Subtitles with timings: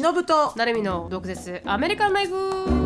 [0.00, 0.52] しのぶと。
[0.56, 1.62] なるみの毒舌。
[1.64, 2.85] アメリカンライフ。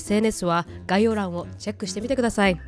[0.01, 2.59] SNS は概要欄をチェックしてみてください。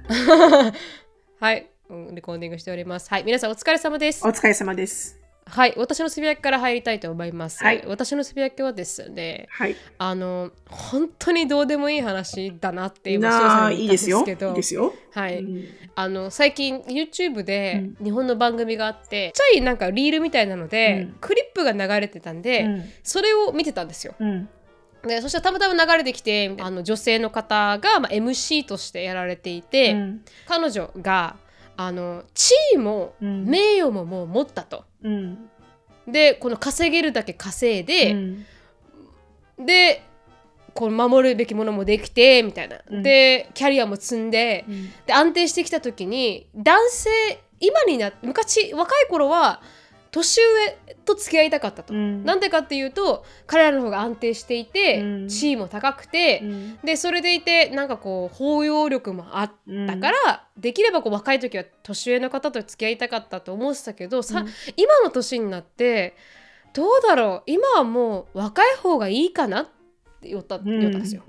[1.41, 3.09] はい、うんレコーディングしております。
[3.09, 3.23] はい。
[3.23, 4.25] 皆さんお疲れ様です。
[4.25, 5.19] お疲れ様です。
[5.45, 5.73] はい。
[5.75, 7.83] 私のつぶやきから入りたいと思います、はい。
[7.85, 9.75] 私のつぶやきはですねはい。
[9.97, 14.93] あの本当にどうでもいい話だなって今なあ視聴者にいいですよ言ったんいいですよ。
[15.11, 15.65] はい、うん。
[15.95, 21.15] あの最近 YouTube で日本の番組があって、ちっちゃいなんかリールみたいなので、うん。
[21.19, 22.83] クリップが流れてたんで、うん。
[23.03, 24.15] それを見てたんですよ。
[25.03, 30.21] うんでそしたらたまたま流れてきてあの女性の方が、まあ、MC としてやられていて、うん。
[30.47, 31.35] 彼女が
[31.75, 33.45] あの地位もうん。
[33.45, 34.85] 名誉ももう持ったと。
[35.03, 35.49] うん。
[36.07, 38.45] でこの稼げるだけ稼いで、うん。
[39.65, 40.03] で
[40.73, 43.03] こう守るべきものもできてみたいな、うん。
[43.03, 44.89] でキャリアも積んで、うん。
[45.05, 47.09] で安定してきた時に男性
[47.59, 49.61] 今になって昔若い頃は
[50.13, 51.93] 年上と付き合いたかったと。
[51.93, 52.23] うん。
[52.23, 55.27] なんでかっていうと彼らの方が安定していて、うん。
[55.27, 56.77] 地位も高くて、うん。
[56.83, 59.51] でそれでいてなんかこう包容力もあっ
[59.87, 64.47] たから、できればこう若い時は年上の方と付き合いたかったと思ってたけど、さうん。
[64.77, 66.15] 今の年になって
[66.73, 67.43] どうだろう？
[67.47, 69.65] 今はもう若い方がいいかなっ
[70.21, 71.23] て言った,、言ったんですよ。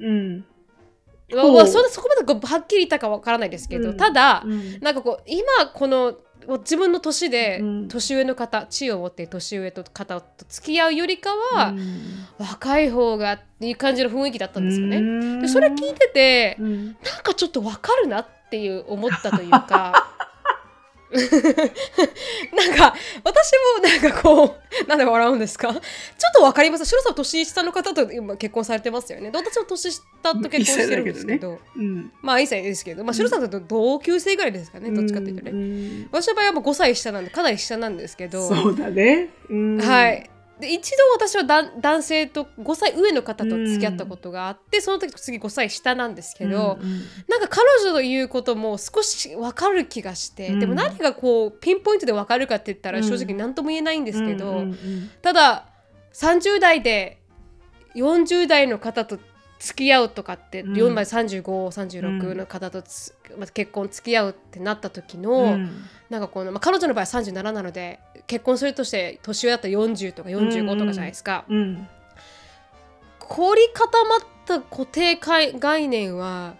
[1.30, 3.96] そそこまではっきり言ったかわからないですけど、うん。
[3.96, 4.78] ただ、うん。
[4.80, 6.14] なんかこう今この
[6.58, 7.88] 自分の年でうん。
[7.88, 12.26] 年上の方、地位を持って年上と方と付き合うよりかは、うん。
[12.38, 14.98] 若い方がっていう感じの雰囲気だったんですよね。
[14.98, 15.40] うん。
[15.40, 16.86] でそれ聞いてて、うん。
[16.86, 20.12] なんかちょっとわかるなっていう思ったというか
[21.14, 25.72] なんか私もなんかこうなんで笑うんですか？
[25.72, 25.82] ちょっ
[26.34, 26.84] とわかります。
[26.84, 29.30] 白さんは年下の方と今結婚されてますよね。
[29.30, 31.58] で私も年下と結婚してるんですけど。
[31.76, 32.12] うん。
[32.20, 36.08] まあ1歳ですけど、まあ、白さんと同級生ぐらいですかね、どっちかっていうとね、ね。
[36.10, 38.48] 私の場合はもう5歳下なんでかなり下なんですけど。
[38.48, 39.30] そうだね。
[39.48, 39.80] うん。
[39.80, 40.30] はい
[40.60, 50.60] で一度私は男性と5歳上の方と付き合ったことがあって、その時次5歳下なんですけど、うんなんか彼女の言うことも少し分かる気がして、うん。
[50.60, 53.04] でも何がこうピンポイントで分かるかって言ったらうん。
[53.04, 55.66] 正直何とも言えないんですけど、うんうんただ
[56.12, 57.20] 30代で
[57.96, 59.18] 40代の方と
[59.58, 60.74] 付き合うとかって、うん。
[60.74, 65.84] 4枚3536の方とつ、まあ、結婚付き合うってなった時の、うん。
[66.10, 71.44] なんかこの、まあ、彼女の場合は37なので結婚するとして年上だったら40とか45とかじゃないですか。
[71.48, 71.88] うん。
[73.18, 76.54] 凝り固まった固定概概念は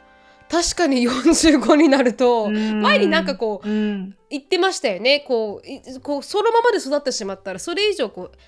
[0.51, 2.83] 確かに45になると、うん。
[2.83, 4.17] 前になんかこううん。
[4.31, 5.21] 言ってましたよね。
[5.21, 8.39] こういこうそのままで育ってしまったらそれ以上こう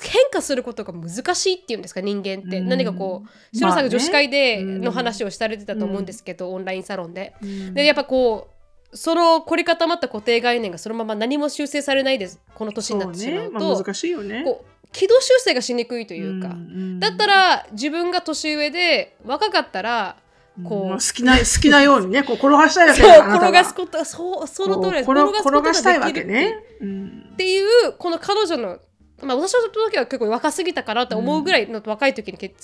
[0.00, 2.68] 変化することが難しいっていうんですか人間って、うん。
[2.68, 7.34] 何かこう白さんが女子会での話をされてたと思うんですけど、オンラインサロンで。
[7.42, 7.74] うん。
[7.74, 8.53] でやっぱこう
[8.94, 12.40] その凝り固まった固定概念がそのまま何も修正されないです。
[12.54, 13.58] この年になってしまうと。
[13.58, 13.64] ね。
[13.66, 14.42] まあ、難しいよね。
[14.44, 20.16] こう軌道修正がしにくいというか、んだったら自分が年上で若かったら
[20.62, 25.10] こうまあ好きな好きなようにねこう転がしたいわけそう転がすことそうその通りです。
[25.10, 26.54] 転転がすこと転がしたいわけね。
[26.80, 27.30] うん。
[27.32, 28.78] っていうこの彼女の
[29.20, 32.54] まあ私の時は結構若すぎたかなって思うぐらいの若い時にけ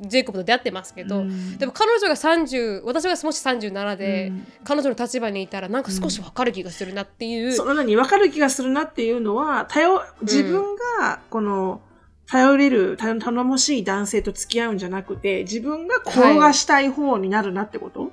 [0.00, 1.58] ジェイコブと出会ってますけど、うん。
[1.58, 4.46] でも彼女が30私がもし37で、うん。
[4.64, 11.80] 彼女の立場にいたらなんか少し分かる気がするなっていう、その何分かる気がするなっていうのは頼自分がこの
[12.26, 18.12] 頼れる頼頼もしい男性と付き合うんじゃなくて自分が転がしたい方になるなってこと、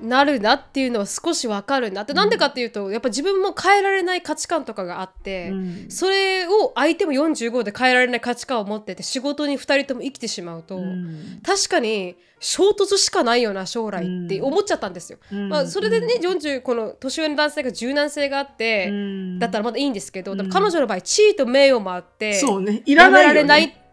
[0.00, 2.02] なるなっていうのは少し分かるな。
[2.02, 5.90] って、なんでかっていうとやっぱ自分も変えられない価値観とかがあって、うん。
[5.90, 11.40] それを相手も45で変えられない価値観を持ってて仕事に2人とも生きてしまうと、うん。
[11.44, 15.18] 確かに衝突しかないよな将来って思っちゃったんですよ。
[15.32, 15.48] うん。
[15.48, 19.38] まあ、それでね40この年上の男性が柔軟性があって、うん。
[19.38, 22.82] だったらまだいいんですけど、彼女の場合地位と名誉もあってそうね。
[22.84, 23.85] いらやないよ、ね、められないって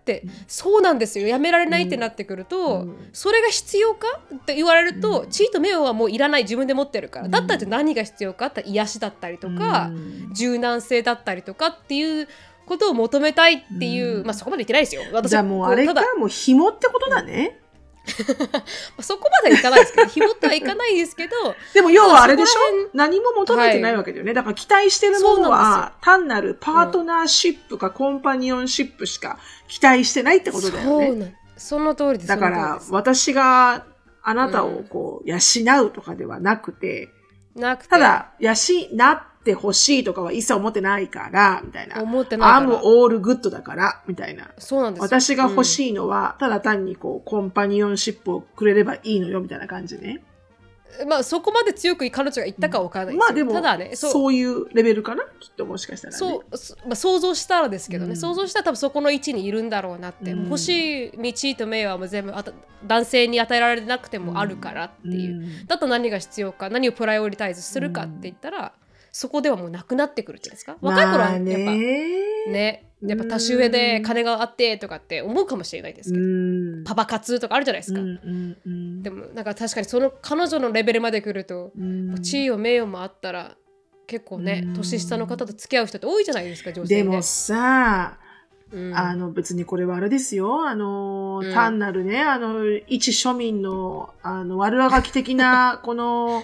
[0.48, 1.28] そうなんですよ。
[1.28, 3.10] やめられないってなってくると、うん。
[3.14, 5.30] それが必要かって言われると、うん。
[5.30, 7.32] 地位と名誉はもういらない自分で持ってるから、うん。
[7.32, 10.34] だったら何が必要かって癒しだったりとか、うん。
[10.34, 12.28] 柔軟性だったりとかっていう
[12.66, 14.26] ことを求めたいっていう、うん。
[14.26, 15.04] まあそこまで言ってないですよ。
[15.12, 17.60] 私じゃあもうあれかこただもう紐ってことだね
[19.00, 21.34] そこまではいかないですけど、紐とはいかないですけど、
[21.74, 22.90] でも要はあれでしょ？
[22.94, 24.34] 何も求めてないわけだよね。
[24.34, 31.08] だから期待してるものは単なるパートナーシップかコンパニオンシップしか期待してないってことだよね。
[31.08, 32.28] そうなんその通りです。
[32.28, 33.86] だから私が
[34.22, 35.38] あなたをこう養
[35.86, 37.10] うとかではなくて、
[37.56, 38.56] なくて、ただ養っ
[39.44, 42.02] てほしいとかは一切思ってないから、みたいな。
[42.02, 42.66] 思ってないから。
[42.66, 44.50] I'm all good だから、みたいな。
[44.58, 45.08] そうなんですよ。
[45.08, 50.22] 私が欲い、しいのは、ただ単にこう、コンパニオンシップをくれればいいのよ、みたいな感じね。
[50.28, 50.34] うん
[51.08, 54.32] まあそこまで強く彼女が言ったかは分からないですよまあでも、ただね、そう。
[54.32, 55.24] いうレベルかな？
[55.40, 56.18] きっともしかしたらね。
[56.20, 58.16] そう、そまあ、想像したらですけどね、うん。
[58.16, 60.44] 想像したら多分そこの位置にいるんだろうなって、うん。
[60.44, 62.52] 欲しい道と名はもう全部あた
[62.86, 65.66] 男性に与えられなくてもあるからっていう、うん。
[65.66, 68.74] だと何が必要か何をプライオリタイズするかって言ったら、
[69.16, 70.76] そこではもうなくなってくるっていうんですか？
[70.82, 76.28] 若い頃はやっぱ、まあねねやっぱ年上で金があってとかって思うかもしれないですけど、う
[76.82, 76.84] ん。
[76.84, 82.22] パパ活とかあるじゃないですか、でもなんか確かにその彼女のレベルまで来ると、うん。
[82.22, 83.56] 地位を名誉もあったら
[84.08, 84.74] 結構ね、うん。
[84.74, 87.04] 年下の方と付き合う人って多いじゃないですか女性で。
[87.04, 88.18] でもさ、
[88.72, 88.98] うん。
[88.98, 90.66] あの別にこれはあれですよ。
[90.66, 91.54] あの、うん。
[91.54, 96.42] 単なるね、あの、一庶民の、あの、悪あがき的な、この、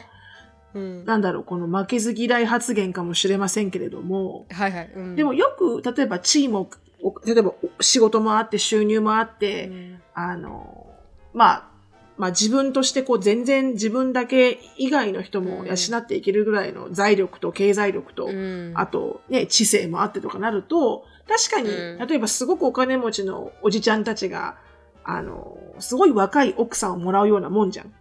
[0.74, 1.06] うん。
[1.06, 5.16] なんだろう、この負けず嫌い発言かもしれませんけれども、はいはい、うん。
[5.16, 6.70] でもよく、例えば地位も、
[7.02, 10.02] お例えば仕事もあって収入もあっうて、ん。
[10.14, 10.88] あの、
[11.34, 11.70] まあ、
[12.18, 18.74] まあ自分としてこう全然自分だけ以外の人も養っていけるぐらいの財力と経済力と、うん。
[18.76, 22.08] あとね、知性もあってとかなると、確かに、うん。
[22.08, 24.58] 例えばすごくお金持ちのおじちゃんたちが、
[25.04, 27.94] あの、すごい若い奥さんをもらうようなもんじゃん。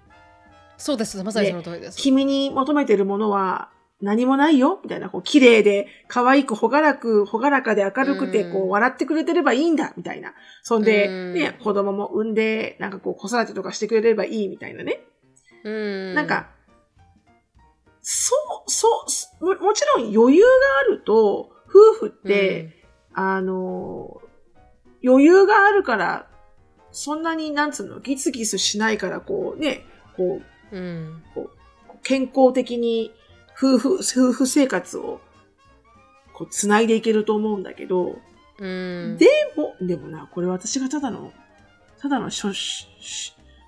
[0.79, 1.23] そうです。
[1.23, 3.71] まさにその通りです、君に求めてるものは
[4.01, 4.79] 何もないよ？
[4.83, 8.53] みたいな、こう、綺麗で、可愛く、ほがらく、ほがらかで明るくて、うん。
[8.53, 10.35] こう、笑ってくれてればいいんだみたいな。
[10.63, 11.35] そんで、うん。
[11.35, 15.01] ね、子供も産んで、なんかこう、子育てとかしてくれればいいみたいなね。
[15.65, 16.15] うん。
[16.15, 16.49] なんか、
[18.01, 18.37] そ
[18.69, 19.07] う、そ
[19.41, 20.49] うも、もちろん余裕が
[20.81, 24.21] あると、夫婦って、あの、
[25.05, 26.29] 余裕があるから、
[26.93, 29.85] そんなに、なんつうの、ギスギスしないから、こうね、
[30.17, 30.43] こう、
[30.73, 31.49] うん、うん
[32.03, 33.13] 健康的に
[33.55, 35.21] 夫婦、夫婦生活を、
[36.33, 38.17] こう、繋いでいけると思うんだけど、
[38.59, 39.27] うん、で
[39.57, 41.33] も、でもな、これ私がただの、
[42.01, 42.87] ただの庶庶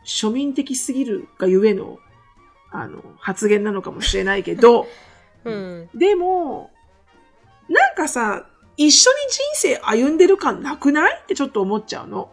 [0.05, 1.99] 庶民的すぎるがゆえの、
[2.70, 4.87] あの、発言なのかもしれないけど、
[5.44, 6.70] うん、でも、
[7.69, 8.46] なんかさ、
[8.76, 11.20] 一緒に人生歩んでる感なくない？
[11.23, 12.32] ってちょっと思っちゃうの。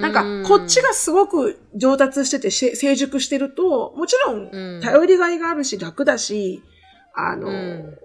[0.00, 6.62] なんか、こっちがすごく上達しててし成熟してると、もちろんうん、頼りがいがあるし楽だし、
[7.14, 7.98] あの、うん。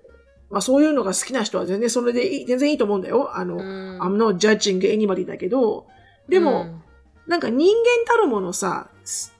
[0.49, 3.35] まあそういうのが好きな人は全然それでいい、全然いいと思うんだよ。
[3.35, 3.99] あの、うん。
[4.01, 5.87] I'm not judging anybody だけど、
[6.27, 6.81] でも、
[7.27, 9.33] なんか人間たるものさ、す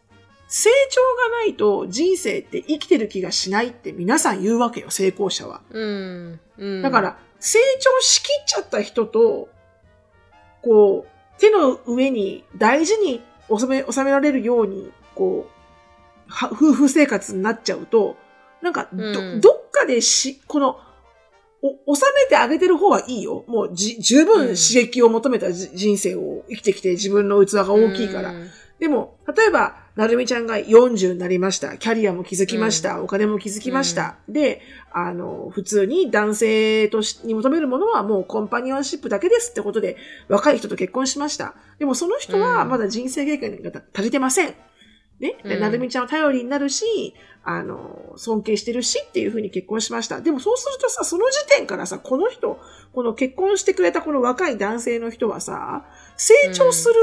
[0.48, 1.02] 成長
[1.32, 5.62] がないと人生って生きてる気がしないって皆さん言うわけよ、成功者は。
[5.72, 9.48] うん、うん、だから、成長しきっちゃった人と、
[10.62, 11.11] こう、
[11.42, 18.16] 手の上に大事に収め、収められるように、こう、は夫婦生活になっちゃうと、
[18.62, 20.80] なんかど、うんどっかでし、この、
[21.88, 23.44] お、収めてあげてる方はいいよ。
[23.48, 28.32] もうじ、十分刺激を求めたじ人生を生きてきて自分の器が大きいから。
[28.32, 28.50] うん
[28.82, 31.78] でも、例えば、なるみちゃんが40になりました。
[31.78, 33.04] キャリアも築きました。
[33.04, 34.16] お金も築きました。
[34.28, 34.60] で、
[34.92, 39.98] あの、普通に男性としに求めるものはもうコンパニオンシップだけですってことで、
[40.30, 41.54] 若い人と結婚しました。
[41.78, 44.56] でもその人はうんまだ人生経験が足りてません。
[45.20, 45.38] ね。
[45.44, 47.14] で、うんなるみちゃんは頼りになるし、
[47.44, 50.22] あの、尊敬してるしっていうふうに結婚しました。
[50.22, 52.60] でもそうするとさ、その時点からさ、この人、
[52.94, 55.86] この結婚してくれたこの若い男性の人はさ、
[56.18, 56.96] 成長する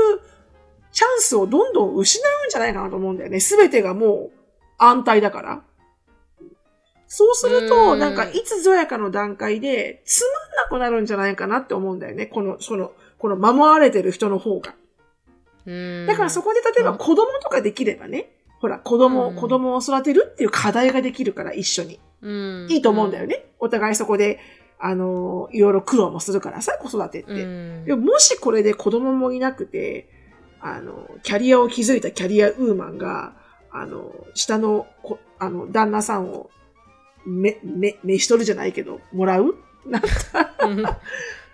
[0.98, 3.38] チャンスをどんどん失うんじゃないかなと思うんだよね。
[3.38, 4.32] すべてがもう
[4.78, 5.62] 安泰だから。
[7.06, 12.26] そうするうと、んなんか、いつぞやかの段階で、つまんなくなるんじゃないかなって思うんだよね。
[12.26, 12.90] この、その、
[13.20, 14.74] この守られてる人の方が。
[15.66, 22.00] うんだからそこで例えば子供とかできればね、ほら、子供、うん子供を育てるっていう課題ができるから一緒に。
[22.22, 23.46] うんいいと思うんだよね。
[23.60, 24.40] お互いそこで、
[24.80, 27.30] あの、いろいろ苦労もするからさ、子育てって。
[27.30, 30.17] うんでももしこれで子供もいなくて、
[30.60, 33.34] あの、キャリアを築いたキャリアウーマンが、
[33.70, 36.50] あの、下のこ、あの、旦那さんを、
[37.26, 39.56] め、め、召し取るじゃないけど、もらう？
[39.86, 40.00] な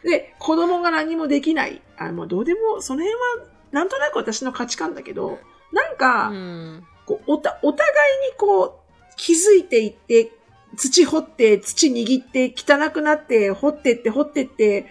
[0.04, 1.80] で、子供が何もできない。
[1.96, 5.38] あもうどうでも、その辺は、なんとなく私の価値観だけど、
[5.72, 6.86] なんか、うん。
[7.06, 7.86] こうおた、お互
[8.28, 8.72] いにこう、
[9.16, 10.32] 気づいていって、
[10.76, 14.86] 土掘って、土握って、汚くなって、掘ってって、掘ってって、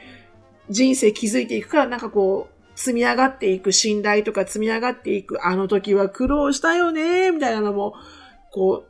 [0.69, 7.95] 人生築いていくから、なんかこう、積み上がっていく信頼とか積み上がっていく、あの時は苦労したよね、みたいなのも、
[8.51, 8.85] こ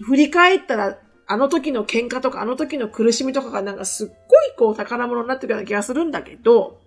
[0.00, 4.16] う、振り返ったら、あの時の喧嘩とか、あの時の苦しみとかがなんかすっごい
[4.56, 6.80] こう宝物になってるような気がするんだけど、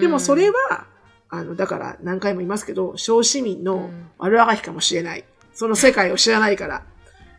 [0.00, 0.86] でもそれは、
[1.28, 5.24] あの、だから何回も言いますけど、小市民の悪あがきかもしれない。
[5.54, 6.84] その世界を知らないから。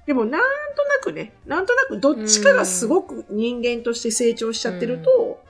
[0.05, 5.41] でもなんとなくね、なんとなくどっちかがすごく人間として成長しちゃってると、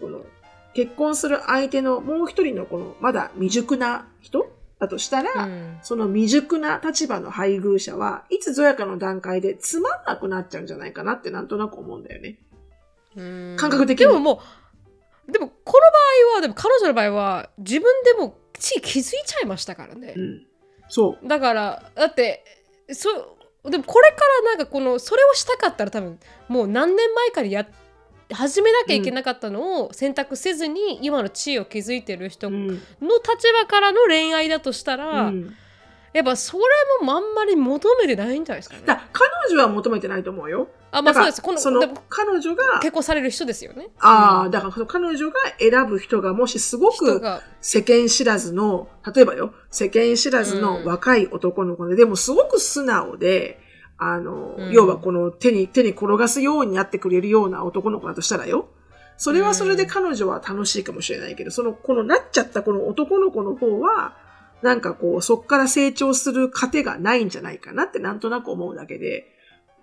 [0.00, 0.24] この
[0.74, 4.50] 結婚する相手のもう一人のこのまだ未熟な人？
[4.80, 12.38] だとしたら、うんその未熟な立場の配偶者はいつぞやかの段階でつまんなくなっちゃうんじゃないかなってなんとなく思うんだよね。
[13.16, 14.40] うん感覚的にでもも
[15.28, 20.46] うでもこの場合はでも彼女の場合は自分でも地気づいちゃいましたからねう、ん。
[20.88, 21.28] そう。
[21.28, 22.44] だからだって
[22.90, 23.08] そ
[23.70, 27.66] でもこれからなんかこのそれをしたかったら多分もう何年前からや
[28.32, 32.68] 始めなきゃいけなかったのを選択せずに今の地位を築いてる人のうん。
[32.68, 32.82] 立
[33.60, 35.54] 場からの恋愛だとしたら、うん
[36.14, 36.62] やっぱそれ
[37.04, 38.82] もあんまり求めてないんじゃないですかね。
[38.86, 40.68] だ彼女は求めてないと思うよ。
[40.92, 43.88] あまあそうですこのその彼女が、結婚される人ですよね。
[43.98, 47.20] ああ、だからその彼女が選ぶ人がもしすごく
[47.60, 53.58] 世間知らずの、例えばよ、世間知らずの若い男の子で、でもすごく素直で、
[54.12, 54.72] あの、うん。
[54.72, 58.68] 要はこの手に、手に転がすようになってくれるような男の子だとしたらよ。
[59.16, 64.16] それはそれで彼女は楽しいかもしれないけど、その、このなっちゃったこの男の子の方は、
[64.62, 69.33] なんかこう、そっから成長する糧がないんじゃないかなってなんとなく思うだけで、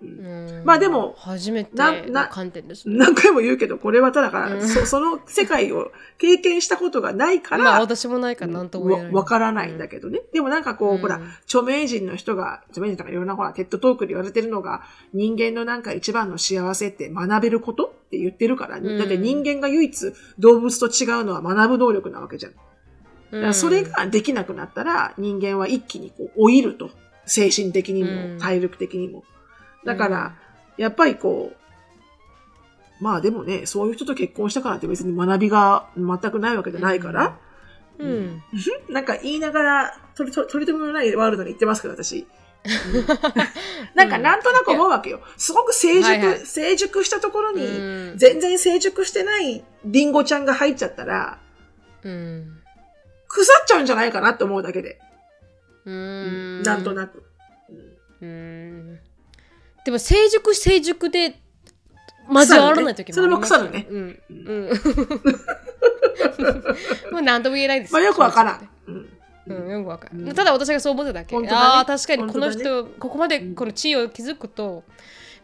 [0.02, 2.96] うんまあでも初めてななの観点ですね。
[2.96, 9.12] 何回も言うけど、これはただから、うんそその世界を経験したことがないから、まあ私もないから何とも言えない。
[9.12, 10.22] わわからないんだけどね。
[10.32, 14.82] でもなんかこう、うんほら、著名人の人が、著名人とかいろんなほら、テッドトークで言われてるのが、
[15.12, 22.52] 人間のなんか一番の幸せって学べることって言ってるから、うんだって人間が唯一動物と違うのは学ぶ能力なわけじゃん。
[23.42, 26.90] だそれができなくなったら、人間は一気にこう、老いると。
[27.24, 29.24] 精神的にうんも、体力的にも。
[29.84, 30.34] だから、
[30.76, 37.38] やっぱりこう、まあでもね、そういう人と結婚したからって別に学びが全くないわけじゃないから、
[37.98, 38.08] うん。
[38.08, 38.42] うん。
[38.88, 42.26] なんか言いながら、取り取り取り留めのないワールドに行ってますけど、私。
[42.64, 43.06] うん。
[43.94, 45.20] なんかなんとなく思うわけよ。
[45.36, 46.46] すごく成熟、はいはい。
[46.46, 48.18] 成熟したところに、うん。
[48.18, 51.38] 全然成熟してないリンゴちゃんが入っちゃったら、
[52.04, 52.58] うん。
[53.26, 55.00] 腐っちゃうんじゃないかなって思うだけで。
[55.84, 56.62] うん。
[56.62, 57.24] なんとなく。
[58.20, 59.00] うん
[59.84, 61.40] でも成熟成熟で
[62.28, 63.86] 交わらない時もありますよね。
[63.90, 64.20] うん。
[64.30, 64.70] うん。
[67.12, 67.92] まあ何とも言えないです。
[67.92, 68.68] まあよくわからん。
[68.86, 69.08] うん。
[69.44, 70.34] うん、よくわかる、うん。
[70.34, 71.36] ただ私がそう思ってただけ。
[71.38, 71.48] ね。
[71.50, 74.84] ああ、確かにこの本人、ここまでこの地位を築くと、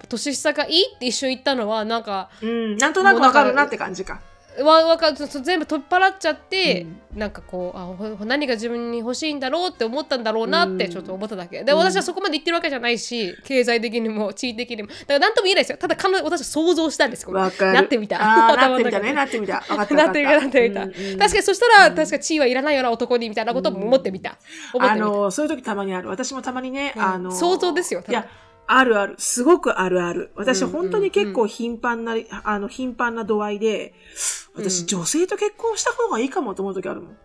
[0.08, 4.20] 年下がいいって一緒に言ったのは、なんか、うん、なんとなくわかるなって感じか。
[4.62, 7.86] わわかそ全部取っ払っちゃって、なんかこうあ
[8.16, 10.90] ほ何が自分に欲しいんだろうって思ったんだろうなってうん。
[10.90, 11.64] ちょっと思っただけ。
[11.64, 14.88] で私はそこまで言ってるわけじゃないし経済的にも地位的にも。
[14.88, 15.78] だから何とも言えないですよ。
[15.78, 17.28] ただ彼女私は想像したんです。
[17.30, 17.52] なっ
[17.86, 18.18] てみた。
[18.56, 19.64] なってみたね、なってみた。
[19.68, 21.18] なってみたなってみた、うんうん。
[21.18, 24.38] 確かにそしたら、確か地位はいらないよな男にみたいなことも思ってみた、
[24.72, 25.06] 思ってみた。
[25.06, 26.08] あの、そういう時たまにある。
[26.08, 27.02] 私もたまにね、うん。
[27.02, 28.26] あの、想像ですよいや、
[28.70, 29.14] あるある。
[29.18, 30.30] すごくあるある。
[30.36, 33.94] 私、うん本当に結構頻繁な、あの、頻繁な度合いで、
[34.54, 34.86] 私、うん。
[34.86, 37.16] 女性と結婚した方がいいかもと思う時あるもん。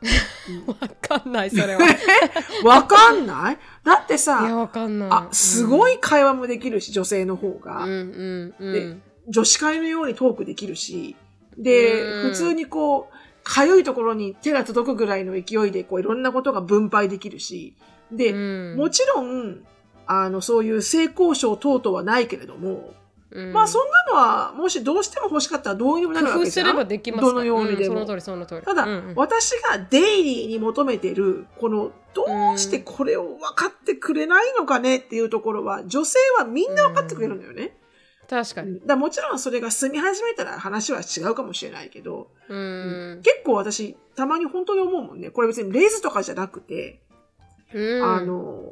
[0.66, 1.80] わかんないそれは。
[2.64, 3.58] わかんない？
[3.84, 5.08] だってさ、わかんない。
[5.10, 7.84] あ、すごいい会話もできるし、女性の方が。
[7.84, 11.14] うんうんうでん女子会のようにトークできるし、
[11.56, 12.30] で、うん。
[12.30, 13.14] 普通にこう、
[13.44, 17.74] かゆいところに手が届くぐらいの勢いで、こう、いろんなことが分配できるし、
[18.10, 18.36] で、う
[18.74, 18.76] ん。
[18.76, 19.64] もちろん、
[20.08, 22.94] あの、そういう性交渉等々はないけれども、
[23.30, 23.52] うん。
[23.52, 26.66] まあそんなのは、もしどうしても欲しかったらどうにでもなるわけじゃん。
[26.66, 27.20] すればできます。
[27.20, 27.96] からどのようにでも。
[27.96, 28.62] んその通りその通り。
[28.62, 29.14] ただ、うんうん。
[29.16, 32.24] 私がデイリーに求めてる、この、ど
[32.54, 37.76] うしてこれを分かってくれないのかねっていうところは、女性はみんな分かってくれるんだよね。
[38.30, 38.78] 確かに。
[38.78, 38.86] うん。
[38.86, 43.20] だもちろんそれが住み始めたら話は違うかもしれないけど、うん。
[43.22, 45.30] 結構私、たまに本当に思うもんね。
[45.30, 47.02] これ別にレイズとかじゃなくて、
[47.74, 48.02] うん。
[48.02, 48.64] あの、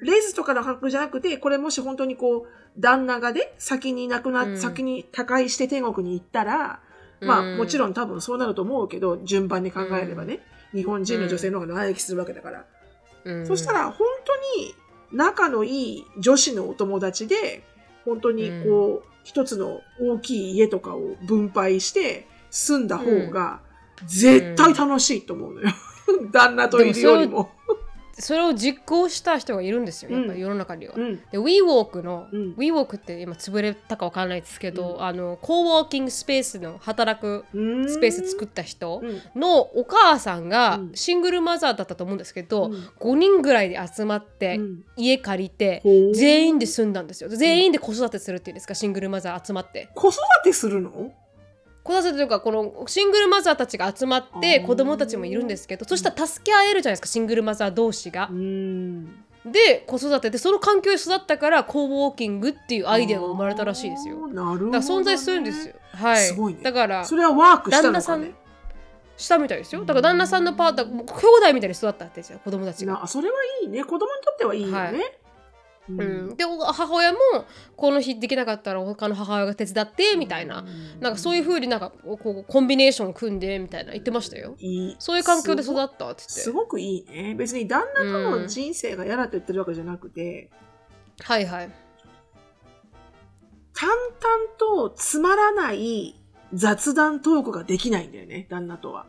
[0.00, 4.58] レイズとかの話じゃなくて、これもし本当にこう、旦那がね、先に亡くなっ、うん。
[4.58, 6.80] 先に他界して天国に行ったら、
[7.20, 10.40] まあうんもちろん多分そうなると思うけど、順番に考えればね、
[10.72, 12.64] 日本人の女性の方が長生きするわけだから。
[13.24, 13.46] うん。
[13.46, 14.74] そしたら本当に
[15.12, 17.64] 仲のいい女子のお友達で、
[18.04, 23.60] 本当にこう、一つの大きい家とかを分配して住んだ方が
[24.06, 25.68] 絶対楽しいと思うのよ。
[26.32, 27.50] 旦那といるよりも。
[28.20, 30.18] それを実行した人がいるんですよ、うん。
[30.20, 30.94] やっぱり世の中には。
[30.96, 31.16] うん。
[31.30, 32.54] で WeWalk の、うん。
[32.54, 35.02] WeWalk って今潰れたかわからないですけど、うん。
[35.02, 37.88] あのコーワーキングスペースの働くうん。
[37.88, 39.40] スペース作った人うん。
[39.40, 40.92] のお母さんがうん。
[40.94, 42.74] シングルマザーだったと思うんですけど、うん。
[43.00, 44.84] 5人ぐらいで集まって、うん。
[44.96, 45.82] 家借りて
[46.14, 47.30] 全員で住んだんですよ。
[47.30, 49.88] 全員で子育てするっていうんですかシングルマザー集まって。
[49.94, 51.12] 子育てするの？
[51.88, 58.34] 子育てというかこのシングルマザーたちが集まって子供たちもいるんですけどそしたら助け合えるじゃないですかシングルマザー同士がう。
[58.34, 59.24] ん。
[59.46, 64.28] で子育てでその環境に育ったからコーウォーキングっていうアイデアが生まれたらしいですよ。
[64.28, 64.72] なるほど、ね。
[64.72, 65.74] だから存在するんですよ。
[65.92, 66.24] はい。
[66.26, 68.34] すごいねだからそれはワークしたのか旦那ね。
[69.16, 69.80] したみたいですよ。
[69.84, 73.00] だから旦那さんのパート兄弟みたいに育ったってですよ、子供たちが。
[73.00, 73.82] なそれはいいね。
[73.84, 74.74] 子供にとってはいいよね。
[74.74, 74.94] はい
[75.88, 77.18] うんうん、でお母親も
[77.76, 80.64] この日できなかったら他の母親が手伝ってみたいな、
[81.00, 84.54] なんかそういう風になんかこうコンビネーションを組んでみたいな言ってましたよ。
[84.58, 86.22] いいそういう環境で育ったって言って。
[86.24, 87.34] すごくいいね。
[87.36, 90.50] 別に旦那との人生が嫌だと言ってるわけじゃなくて、
[91.20, 91.70] はいはい。
[93.74, 93.98] 淡々
[94.58, 96.20] とつまらない
[96.52, 99.06] 雑談トークができないんだよね、旦那とは。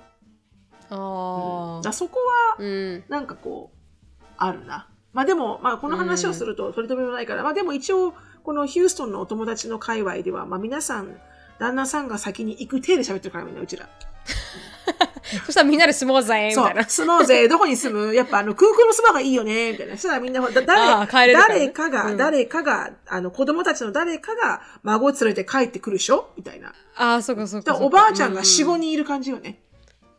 [0.89, 1.81] ああ。
[1.83, 3.03] だそこは、うん。
[3.09, 4.89] なんかこう、あるな。
[5.13, 8.13] まあでも、まあこの話をすると取り留めもないから、まあでも一応、
[8.43, 11.15] このヒューストンのお友達の界隈では、まあ皆さん、
[11.59, 13.89] 旦那さんが先に行く体で喋ってるからみんなうちら。
[15.45, 16.83] そしたらみんなで住もうぜみそたいうな。
[16.85, 18.13] 住もうぜ、どこに住む？
[18.15, 19.93] やっぱあの空港のそばがいいよね、みたいな。
[19.95, 26.31] そしたらみんな、だ誰るからね誰かが、うん誰かが、あの子供たちの誰かが孫を連れて帰ってくるでしょ？
[26.37, 26.73] みたいな。
[26.95, 29.61] ああ、そうかそうかおばあちゃんが4、う5人いる感じよね。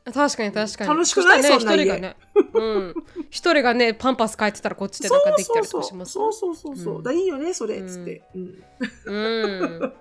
[0.05, 0.91] 確かに確かに。
[0.91, 1.43] 楽しくない？
[1.43, 2.17] ね、一人がね、
[2.55, 2.95] うん。
[3.31, 6.13] 一人がね、パンパス変えてたらこっちでなんかできたりとかします。
[6.13, 6.97] そうそうそうそう。
[6.97, 8.23] うんだいいよね、それ、つって。
[8.35, 8.65] うん。
[9.05, 9.93] うん。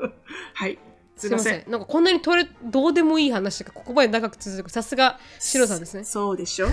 [0.54, 0.80] はい。
[1.16, 1.68] すすいません。
[1.68, 1.72] ん。
[1.72, 4.72] なんかこんなに取れどうでもいい話がここまで長く続く。
[4.72, 6.06] さすがシロさんですね。
[6.06, 6.68] そうでしょ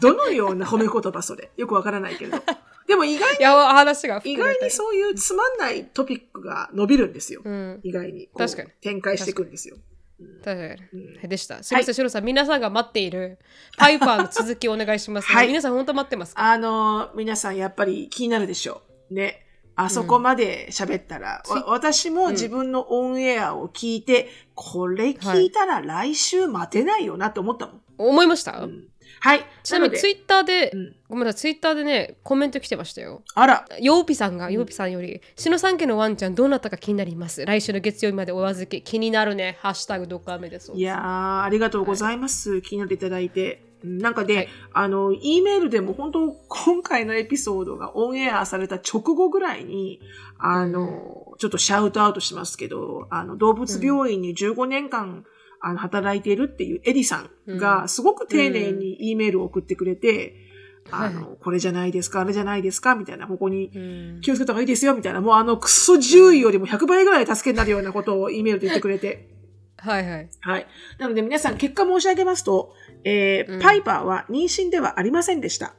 [0.00, 1.50] どのような褒め言葉それ。
[1.56, 2.40] よくわからないけれど。
[2.86, 7.42] でも意外いや、話が意外にそういうつまんないトピックが伸びるんですよ。
[7.44, 7.80] うん。
[7.82, 8.26] 意外に。
[8.26, 9.76] こう確かに展開していくんですよ。
[10.44, 11.00] 確かに。
[11.22, 11.62] うんでした？
[11.62, 12.24] すみません、シロさん。
[12.24, 13.38] 皆さんが待っている
[13.78, 16.42] パイパーの続きをお願いします、はい皆さん本当待ってますか？
[16.52, 19.14] あのー皆さんやっぱり気になるでしょう。
[19.14, 19.46] ね。
[19.74, 27.80] あそこまで喋ったら、わ私も自分のオンエアを聞いて、これ聞いたら来週待てないよなと思ったもん。
[27.96, 28.88] 思いました、うん
[29.24, 29.46] はい。
[29.62, 33.22] ちなみにツイッターで、うんごめんなさい、ツイッターでね、コメント来てましたよ。
[33.34, 37.46] あら、ヨーピさんが、ヨーピさんより、しのさん家のワンちゃんどうなったか気になります。
[37.46, 39.58] 来週の月曜日までお預け、気になるね。
[39.60, 40.72] ハッシュタグドッカメです。
[40.74, 42.62] いやー、ありがとうございます。
[42.62, 43.62] 気になっていただいて。
[43.66, 50.00] うんなんかで、はいあの、E メールでも本当、今回のエピソードがオンエアされた直後ぐらいに、
[50.38, 55.24] あの、ちょっと shout out しますけど、あの、動物病院に15年間、
[55.62, 60.34] あの、働いているっていうエディさんが、すごく丁寧に E メールを送ってくれて、
[60.90, 63.78] あはいの、これじゃないですか、あれじゃないですか、みたいな、ここにう
[64.18, 64.20] ん。
[64.20, 69.28] 気をつけた方がいいですよ、みたいな、もうあの、クソ獣医よりも100倍ぐらい助けになるようなことを E メールで言ってくれて、
[69.78, 70.30] はいはい。
[70.40, 70.66] はい。
[70.98, 72.72] なので皆さん結果申し上げますと、
[73.04, 75.74] えーうんパイパーは妊娠ではありませんでした。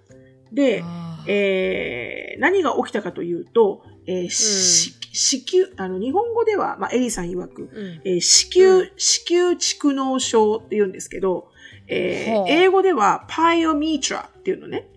[0.52, 0.84] で、
[1.28, 8.02] えー何が起きたかというと、えーし子宮、あの、日本語では、まあ、エリさん曰く、うん。
[8.04, 8.92] えー子宮、うん。
[8.98, 11.50] 子宮蓄膿症って言うんですけど、
[11.88, 14.88] えーはあ英語ではパイオミートラっていうのね。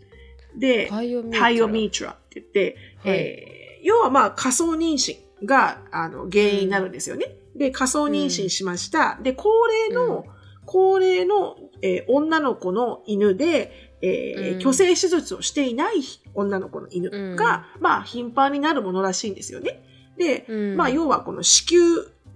[0.56, 3.18] で、パイオミートラパイオミートラって言って、はい。
[3.18, 7.36] えー要はまあ仮想妊娠があの原因になるんですよね。
[7.54, 9.18] で、仮想妊娠しました。
[9.22, 10.24] で、高齢の、うん。
[10.64, 14.60] 高齢の、えー女の子の犬で、えーうん。
[14.60, 15.96] 虚勢手術をしていない
[16.36, 19.82] 女の子の犬が、まあ頻繁になるものらしいんですよね。
[20.16, 20.76] で、うん。
[20.76, 21.84] まあ要はこの子宮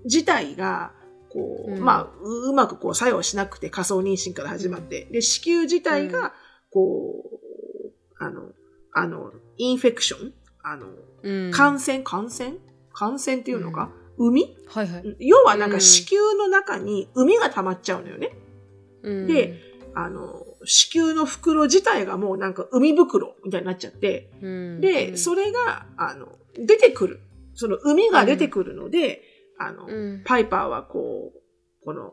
[0.04, 0.92] 自体が、
[1.32, 1.80] こう、うん。
[1.80, 6.32] まあううまくこう作用しなくて仮想妊娠から始まって、で、子宮自体が、
[6.70, 7.30] こ
[7.84, 8.50] う、あの、
[8.92, 10.32] あの、インフェクション
[10.62, 10.86] あの、
[11.22, 11.50] うん。
[11.52, 12.58] 感染、感染？
[12.92, 14.56] 感染っていうのか、海？
[14.66, 15.16] はいはい。
[15.20, 15.80] 要はなんかうん。
[15.80, 18.36] 子宮の中に海が溜まっちゃうのよね。
[19.02, 19.26] うん。
[19.26, 19.58] で、
[19.94, 24.80] あの、子宮の袋自体がもうなんか海袋みたいになっちゃって、うん。
[24.80, 27.20] で、それが、あの、出てくる。
[27.54, 29.22] その海が出てくるので、
[29.58, 30.22] あの、うん。
[30.24, 32.12] パイパーはこう、この、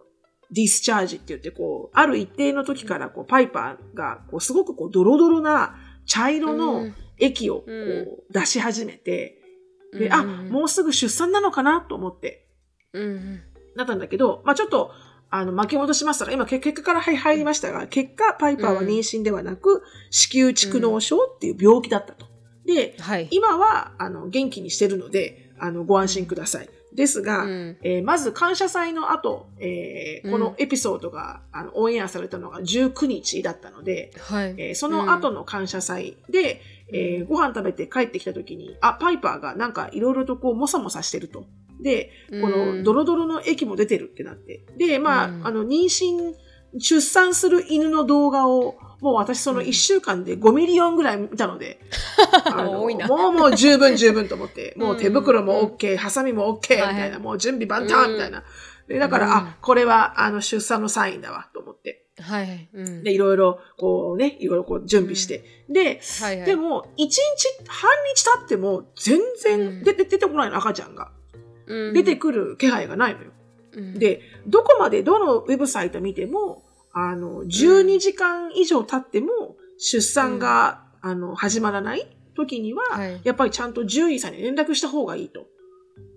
[0.51, 6.95] ディスチャージって言って、こう、ある一定の時から、こう、パイパーが、こう、すごくこう、ドロドロな茶色うのん。
[7.19, 9.41] 液をこうんう出し始めて、
[9.93, 10.13] で、うん。
[10.13, 12.47] あ、もうすぐ出産なのかなと思って、
[12.93, 13.41] うん。
[13.75, 14.91] なったんだけど、まあちょっと、
[15.29, 22.25] あの、巻き戻しましたが、今、け結果から入入りましたが、結果、パイパーは妊娠ではなく、子宮蓄膿症っていう病気だったと。
[22.65, 23.27] で、はい。
[23.31, 26.69] 今は、あの、元気にしてるので、あの、ご安心ください。
[26.93, 34.55] ですが、うんえーまず感謝祭の後、えーこのエピソードが、あのオンエアされたのが19日だったので、はい。
[34.57, 36.61] えーその後の感謝祭で、
[36.91, 41.45] えーご飯食べて帰ってきた時に、あ、パイパーがなんかいろいろとこう、もさもさしてると。
[41.81, 44.65] で、このドロドロの液も出てるってなって。
[44.77, 46.33] で、まあ、うんあの、妊娠、
[46.79, 51.79] 出産する犬の動画を、もう私その1週間で5 million ぐらい見たので、
[52.45, 58.43] あの多いなもうもう十分十分と思って、 もう手袋もうん OK、ハサミも OK みたいな、はいもう準備万端みたいな。
[58.87, 62.07] でだから、うんあ、これはあの出産のサインだわと思って。
[62.19, 62.69] はい。
[62.73, 63.03] うん。
[63.03, 65.43] で、いろいろ、こうね、いろいろこう準備して。
[65.69, 66.45] で、はいはい。
[66.45, 67.19] でも、一日、
[67.67, 71.11] 半日経っても、全然出て、出てこないの、赤ちゃんが。
[71.67, 73.31] うん、出てくる気配がないのよ。
[73.73, 83.21] うん、で、どこまで、どのウェブサイト見ても、あの、12時間以上経っても、出産が、あの、始まらない時には、はい。
[83.23, 85.45] やっぱりちゃんと獣医さんに連絡した方がいいと。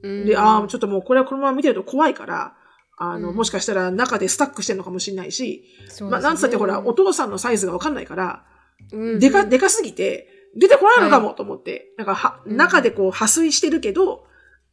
[0.02, 2.54] うん、で、ああ、ちょっともうこれはこのまま見てると怖いから、
[2.96, 3.36] あの、うん。
[3.36, 5.64] もしかしたら中でスタックしてるのかもしれないし、
[6.00, 6.08] ね。
[6.08, 8.44] まあ、なんつったってほら、お父さんのサイズがわかんないから、
[8.92, 9.18] うん。
[9.18, 12.56] でか、でかすぎて、出てこないのかもと思って、なんかは、うん。
[12.56, 14.24] 中でこう破水してるけど、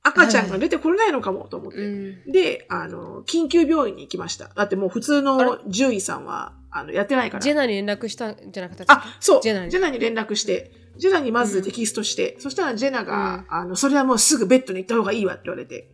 [0.08, 1.78] 赤ちゃんが出てこれないのかもと思って。
[1.78, 2.32] うん。
[2.32, 4.50] で、あの、緊急病院に行きました。
[4.56, 7.42] だってもう普通の獣医さんは、あの、やってないから。
[7.42, 9.42] ジェナに連絡したんじゃなかったあ、そう。
[9.42, 15.92] ジジェナにェナに連絡して、ジェナにまずテキストして、そしたらジェナが、あの、それはもうすぐベッドに行った方がいいわって言われて、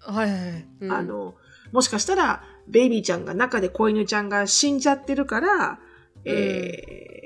[0.00, 0.66] はいはいはい。
[0.80, 1.34] うんあ、の、
[1.72, 5.78] もしかしたら、ベイビーちゃんが中で子犬ちゃんが死んじゃってるから、
[6.24, 6.82] え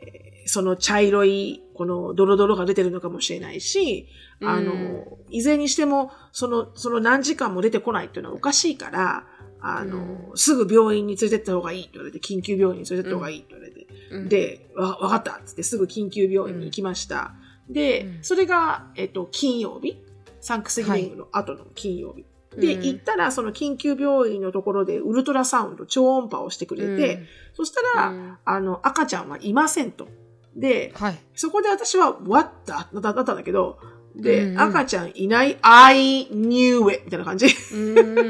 [0.07, 0.11] ー
[0.50, 4.09] その茶色い、このドロドロが出てるのかもしれないし、
[4.42, 9.26] あうんの、いずれにしても、その、その何時間も出てこないっていうのはおかしいから、
[9.61, 17.35] あの、すぐ病院に連れてった方がいいって言われて、緊急病院に連れてった方がいいって言われて、うん、で、わ、わかったっつってすぐ緊急病院に行きました。
[17.68, 20.03] で、うんそれが、えっと、金曜日？
[20.40, 22.24] サンクスギビングの後の金曜日。
[22.59, 27.22] で、うん行ったら、その緊急病院のところでウルトラサウンド、超音波をしてくれて、
[27.53, 30.09] そしたら、うんあの、赤ちゃんはいませんと。
[30.57, 31.18] で、はい。
[31.35, 32.50] そこで私は、what?
[32.66, 33.79] だだったんだけど、
[34.16, 37.03] で、うんうん赤ちゃんいない、I knew it!
[37.05, 37.46] みたいな感じ。
[37.73, 38.23] うんうんう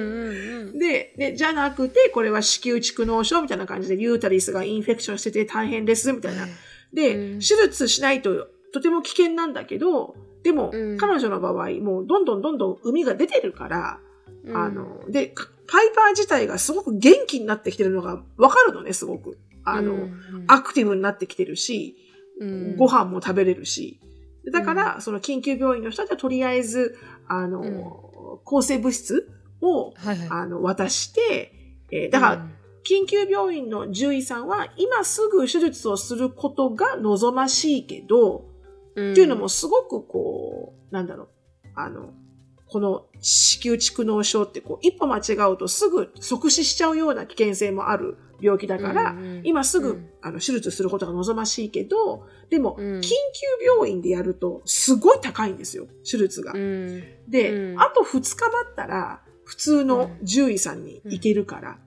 [0.76, 6.46] んで、で、じゃなくて、これは子宮蓄脓症みたいな感じで、ユータリスがインフェクションしてて大変です、みたいな。
[6.92, 14.00] で、うん手術しないととても危険なんだけど、でも、うん彼女の場合、もうどんどんどんどん海が出てるから、
[14.44, 19.38] うんあ、の、で、かパイパー自体がすごく元気になってきてるのがわかるのね、すごく。
[19.64, 21.96] あの、うんアクティブになってきてるし、
[22.40, 24.00] うんご飯も食べれるし。
[24.50, 26.96] だから、その緊急病院の人たちはとりあえず、
[27.28, 27.84] あの、うん。
[28.44, 30.28] 抗生物質を、はいはい。
[30.30, 31.52] あの、渡して、
[31.90, 32.46] えーだから、
[32.88, 38.46] 緊急病院の獣医さんは、今すぐ手術をすることが望ましいけど、
[38.94, 41.28] うん、っていうのもすごくこう、なんだろう、
[41.74, 42.12] あの、
[42.70, 49.40] この子宮蓄脓症ってこう、一歩間違うとすぐ即死しちゃうような危険性もある病気だから、うんうん。
[49.44, 50.08] 今すぐ、うん。
[50.22, 53.00] あの手術することが望ましいけど、でも、うん。
[53.00, 53.10] 緊急
[53.76, 56.52] 病院でやるとすごい高いんですよ、手術が。
[56.52, 57.02] うん。
[57.28, 57.80] で、うん。
[57.80, 58.36] あと2日待
[58.70, 61.78] ったら、普通の獣医さんに行けるから、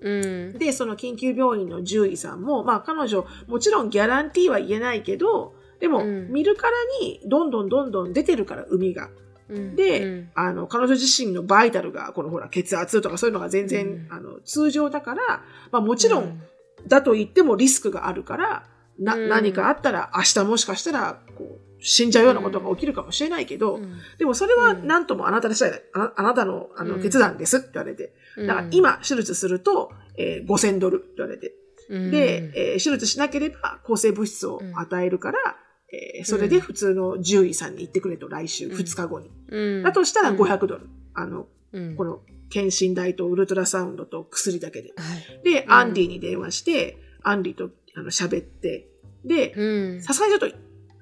[0.00, 0.58] うん。
[0.58, 6.28] で、その緊急病院の獣医さんも、まあ彼女、もちろんギャランティーは言えないけど、でも、うん。
[6.32, 9.10] 見るからにどんどんどんどん出てるから、海が。
[9.48, 9.76] うん。
[9.76, 10.30] で、うん。
[10.34, 14.06] あの、彼女自身のバイタルが、このほら、血圧とかそういうのが全然、うん。
[14.10, 16.40] あの、通常だから、まあもちろん、
[16.86, 18.66] だと言ってもリスクがあるから、
[18.98, 19.28] な、うん。
[19.28, 23.98] 何かあったら、明日もしかしたら、こう、死んじゃうようなことが起きるかもしれないけど、うん。
[24.18, 24.86] でもそれはうん。
[24.86, 27.02] 何ともあなた次第だ、あなあなたのあのうん。
[27.02, 28.14] 決断ですって言われて。
[28.38, 31.54] だから今手術すると、えー5000ドルって言われて。
[31.90, 32.10] うん。
[32.10, 35.56] で、えー手術しなければ抗生物質を与えるから、
[35.94, 38.72] えーそれで普通の獣医さんに行ってくれと、来週うん。
[38.72, 39.30] 2日後に。
[39.48, 39.82] うん。
[39.82, 40.88] だとしたら500ドル。
[41.14, 41.96] あの、うん。
[41.96, 44.92] この検診代とウルトラサウンドと薬だけで。
[44.96, 45.42] はい。
[45.44, 45.72] で、うん。
[45.72, 48.88] アンディに電話して、アンディとあの喋って、
[49.24, 50.02] で、うん。
[50.02, 50.56] さすがにちょっと、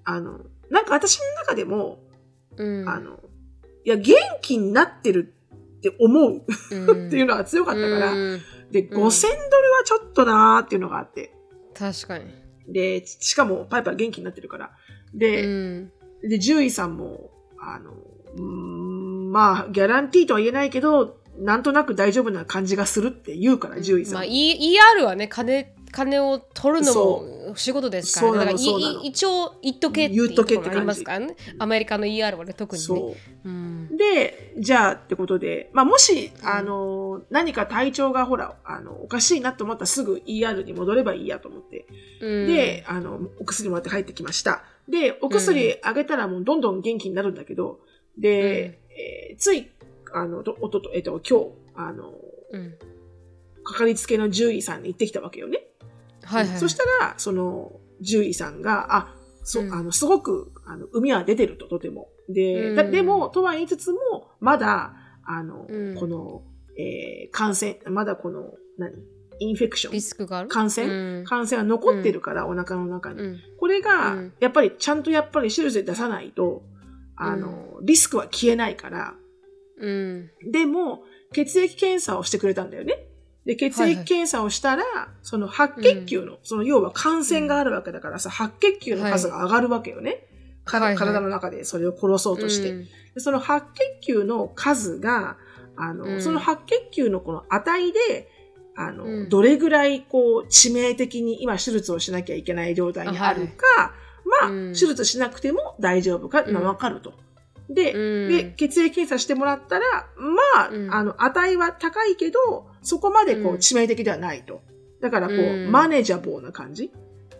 [0.05, 2.02] あの、なんか私の中でも、
[2.57, 2.88] うん。
[2.88, 3.20] あの、
[3.85, 5.35] いや、元気になってる
[5.76, 6.44] って思う。
[6.70, 7.07] うん。
[7.09, 8.40] っていうのが強かったから、うん。
[8.70, 11.35] で、5000ドルはちょっとなーっていうのがあって、
[11.74, 12.42] 確かに。
[12.68, 14.72] で、しかもパイパー元気になってるから、
[15.14, 17.92] うで、んで、獣医さんも、あの、
[19.31, 24.18] まあ、ギャランティーとは言えないけど、なんとなく大丈夫な感じがするって言うから、獣医さんも。
[24.18, 28.38] まあ、E- ER はね金金を取るのも仕事ですからね。
[28.38, 31.37] だから一応言っとけって言っとけってありますからね。
[31.59, 32.87] アメリカの ER はね、特にね。
[32.87, 33.48] そう。
[33.48, 33.96] うん。
[33.96, 41.87] で、じゃあってことで、まあ、もし、あの、何か体調がほら、あの、おかしいなと思ったらすぐ ER に戻ればいいやと思って。
[42.22, 44.64] うん、で、あの、お薬もらって帰ってきました。
[44.88, 47.81] で、お薬あげたらもうどんどん元気になるんだけど、
[48.18, 49.71] で、えーつい、
[50.12, 52.12] あの、とおとと、えっと、今日、あの、
[52.53, 52.75] うん。
[53.64, 55.61] かかりつけの獣医さんに行ってきたわけよね。
[56.25, 56.59] はいはい。
[56.59, 57.73] そしたら、その、
[58.05, 59.14] 獣医さんが、あ、
[59.45, 62.09] そ、うんあの、すごく、あの、海は出てると、とても。
[62.29, 66.42] で、うんだでも、とは言いつつも、まだ、あの、うんこの、
[66.77, 68.92] えー感染、まだこの、何？
[69.42, 70.48] インフェクショリン、スクがある？
[70.48, 71.24] 感染、うん。
[71.24, 73.20] 感染は残ってるから、お腹の中に。
[73.20, 73.40] うん。
[73.59, 74.33] これが、うん。
[74.40, 76.62] やっぱり、ちゃんとやっぱり手術で出さないと、
[77.16, 79.14] あの、リスクは消えないから、
[79.78, 80.31] うん。
[80.50, 83.07] でも、血液検査をしてくれたんだよね。
[83.44, 84.85] で、血液検査をしたら、
[85.22, 90.28] その白血球の、その要は感染があるわけだからさ、白血球の数が上がるわけよね。
[90.64, 90.96] かはいはい。
[90.96, 92.70] 体の中でそれを殺そうとして。
[92.70, 92.85] うん。
[92.85, 95.38] でその白血球の数が、
[95.76, 96.22] あの、うん。
[96.22, 98.31] その白血球のこの値で、
[98.76, 103.94] あの、うんどれぐらいこう、致命的に今手術をしなきゃいけない状態にあるか、
[104.40, 107.14] まあ、うん手術しなくても大丈夫かっていうのはわかると。
[107.68, 109.85] で、うんで、血液検査してもらったら、
[110.16, 114.62] まあ、うんあの、値は高いけど、そこまでこう、うん致命的ではないと。
[115.00, 116.90] だからこう、うんマネジャボーな感じ。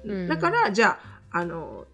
[0.05, 1.87] うんだから、じゃあ、あの、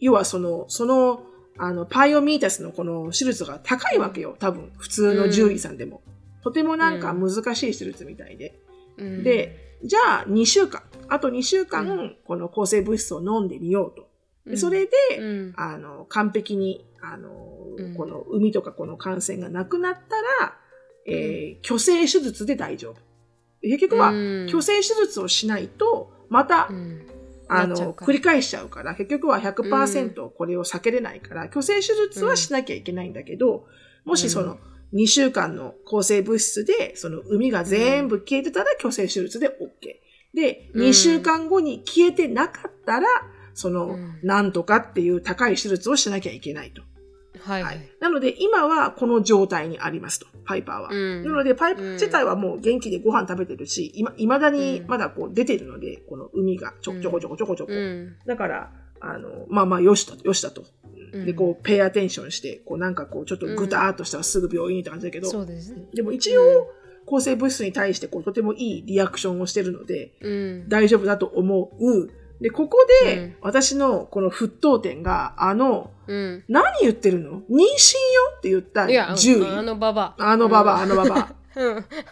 [0.00, 1.24] 要はその、その、
[1.56, 4.36] あの、パイオミータスのこの手術が高いわけよ。
[4.38, 6.02] 多分、普通の獣医さんでも。
[6.42, 8.58] とてもなんか難しい手術みたいで。
[8.96, 9.22] うん。
[9.22, 10.82] で、じゃあ、2週間。
[11.08, 12.16] あと2週間、うん。
[12.24, 14.08] この抗生物質を飲んでみようと。
[14.46, 15.52] でそれで、うん。
[15.56, 17.30] あの、完璧に、あの、
[17.76, 17.94] うん。
[17.94, 20.56] この海とかこの感染がなくなったら、
[21.06, 22.96] えー、虚勢手術で大丈夫。
[23.62, 24.48] 結局は、うん。
[24.48, 27.06] 虚勢手術をしないと、また、うん。
[27.46, 33.66] あの、繰り返しちゃうから、結局は100%これを避けれないから、虚勢手術はしなきゃいけないんだけど、
[34.04, 34.58] もしその、
[34.94, 39.54] 2週間の抗生物質で、その海が全部消えてたら虚勢手術で OK。
[40.34, 43.06] で、うん2週間後に消えてなかったら、
[43.54, 46.82] そのうん、なんとかっていう高い手術をしなきゃいけないと。
[47.40, 47.80] ははいはいい。。
[48.00, 50.88] なので、今はこの状態にありますと、パイパーは。
[50.90, 57.72] うんなので、パイパー自体はもう元気でご飯食べてるし、いま、未だにまだこう出てるので、この海がちょちょこちょこちょこちょこ。
[57.72, 58.16] うん。
[58.26, 60.64] だから、あの、まあまあ、よしだ、よしだと。
[61.14, 65.84] うんで、こう、ペイアテンションして、こう、なんかこう、ちょっとぐたーっとしたらすぐ病院って感じだけど、そうですね。
[65.94, 66.68] でも一応、
[67.06, 70.68] 抗生物質に対して、こう、とてもいいリアクションをしてるので、うん。
[70.68, 72.10] 大丈夫だと思う。
[72.40, 76.44] で、ここうんで、私のこの沸騰点が、あの、うん。
[76.48, 77.40] 何言ってるの？
[77.42, 77.64] 妊娠よ？
[78.36, 79.58] って言った獣医。
[79.58, 80.30] あのババア。
[80.30, 81.34] あのババア、あのババ。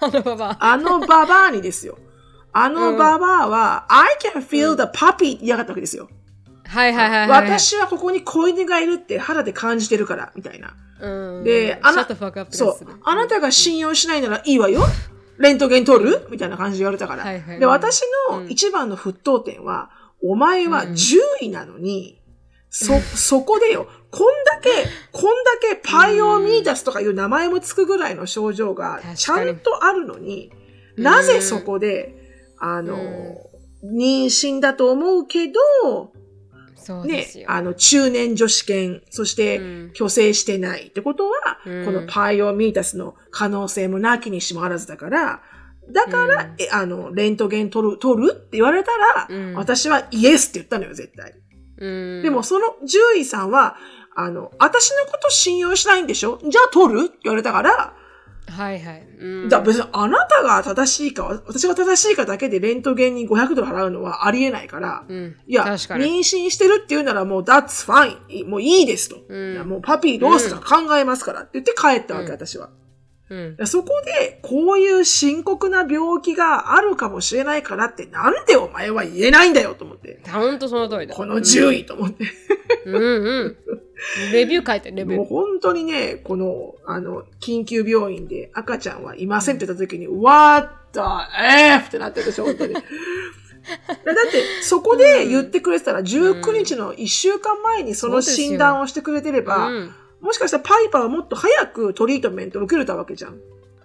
[0.00, 0.72] あのババア。
[0.72, 1.98] あのババ アにですよ。
[2.52, 6.08] あのババアは、I can feel the puppy って言いやがったわけですよ。
[6.72, 7.28] はいはいはいはい。
[7.50, 10.74] 私はここに子犬がいるって肌で感じてるから、みたいな。
[11.00, 11.44] うん。
[11.44, 12.06] であな
[12.50, 12.76] そう。
[13.04, 14.82] あなたが信用しないならいいわよ。
[15.38, 16.26] レントゲン取る？
[16.30, 17.24] みたいな感じで言われたから。
[17.24, 19.90] はいはいで、私うんの一番の沸騰点は、
[20.22, 22.22] お前はうん10位なのに、
[22.70, 24.70] そ、そこでよ、こんだけ、
[25.10, 30.62] こんだけパイオミータスとかいう名前もつくぐらいの症状がちゃんとあるのに、うん
[30.94, 32.14] なぜそこで、
[32.58, 32.96] あの、
[33.82, 35.52] 妊娠だと思うけど、
[36.04, 36.21] ね
[36.82, 37.50] そうです、よ。
[37.50, 45.42] あの、中年女子犬、そしてうん、虚勢してないってことは、うんこのパイオミータスの可能性もなきにしもあらずだから、
[45.90, 51.34] だから、うんえあの、レントゲン取る、取るって言われたら、うん私はイエスって言ったのよ、絶対。
[51.78, 52.22] うん。
[52.22, 53.76] でも、その獣医さんは、
[54.14, 56.38] あの、私のこと信用しないんでしょ？
[56.42, 57.06] じゃあ取る？
[57.06, 57.94] って言われたから、
[58.48, 59.02] はいはい。
[59.18, 59.48] うん。
[59.48, 65.36] だ別にあなたが正しいか、私が正しいかだけでレントゲンに500ドル払うのはありえないから、うん。
[65.46, 66.04] いや、確かに。
[66.04, 68.46] 妊娠してるって言うならもう、that's fine.
[68.46, 69.16] もういいですと。
[69.28, 72.70] うんもうパピーどうすか考えますからって言って帰ったわけ、うん私は。
[73.32, 73.66] うん。
[73.66, 80.20] そこで、こういう深刻な病気があるかもしれないからって、なんでお前は言えないんだよと思って。
[80.30, 81.14] ほんとその通りだ。
[81.14, 82.24] この獣医と思って。
[82.84, 83.56] うんうん。
[84.32, 85.16] レビュー書いて、レビュー。
[85.16, 91.00] もう本当にね、この、あの、緊急病院で赤ちゃんはいませんって言った時に、What the
[91.78, 91.88] F!
[91.88, 92.74] ってなってるでしょ、本当に。
[92.74, 92.84] だっ
[94.30, 99.94] て、そこで言ってくれてたら、19日の1週間前にその診断をしてくれてれば、うん。
[100.22, 103.38] もしかしたらパイパーはもっと早くトリートメントを受けれたわけじゃん。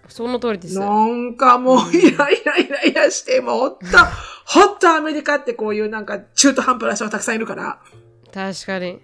[0.08, 0.80] その通りです。
[0.80, 4.06] なんかもうイライライライラして、もうほった、
[4.45, 7.82] ほっとアメリカってこういうなんか中途半端な人がたくさんいるから、
[8.34, 9.02] 確かに。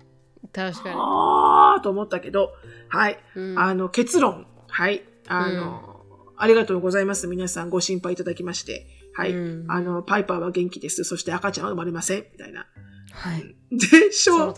[0.54, 2.52] 確かあーと思ったけど、
[2.88, 3.20] はい。
[3.36, 3.42] に。
[3.42, 4.46] うんあの、結論。
[4.70, 5.04] はい。
[5.28, 6.02] あの、
[6.38, 7.28] ありがとうございます。
[7.28, 8.86] 皆さんご心配いただきまして。
[9.14, 9.32] はい。
[9.32, 11.04] うんあの、パイパーは元気です。
[11.04, 12.26] そして赤ちゃんは生まれません。
[12.32, 12.68] みたいな。
[13.14, 13.56] はい。
[13.72, 14.50] でしょ？
[14.50, 14.54] う。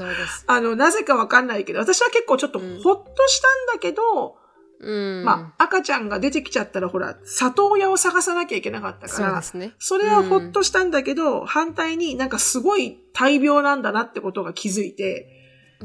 [0.47, 4.37] あの、なぜかわかんないけど、私は結構ちょっとほっとしたんだけど、
[4.79, 5.23] うん。
[5.23, 9.73] まあ、赤ちゃんが出てきちゃったら、ほら、里親を探さなきゃいけなかったからそね。
[9.79, 15.29] それはほっとしたんだけど、反対になんかすごい大病なんだなってことが気づいて、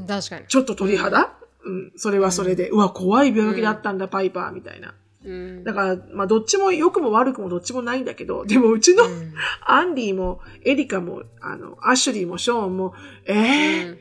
[0.08, 0.46] 確かに。
[0.46, 4.94] ちょっと鳥肌、うん、それはそれで、うわ、怖い病気だったんだ、パイパー、みたいな。
[5.24, 9.32] うんだから、まあ、どっちも良くも悪くもどっちもないんだけど、 でもうちの、うん
[9.66, 12.94] アンディも、エリカも、あの、アシュリーもショーンも、
[13.26, 13.96] えー、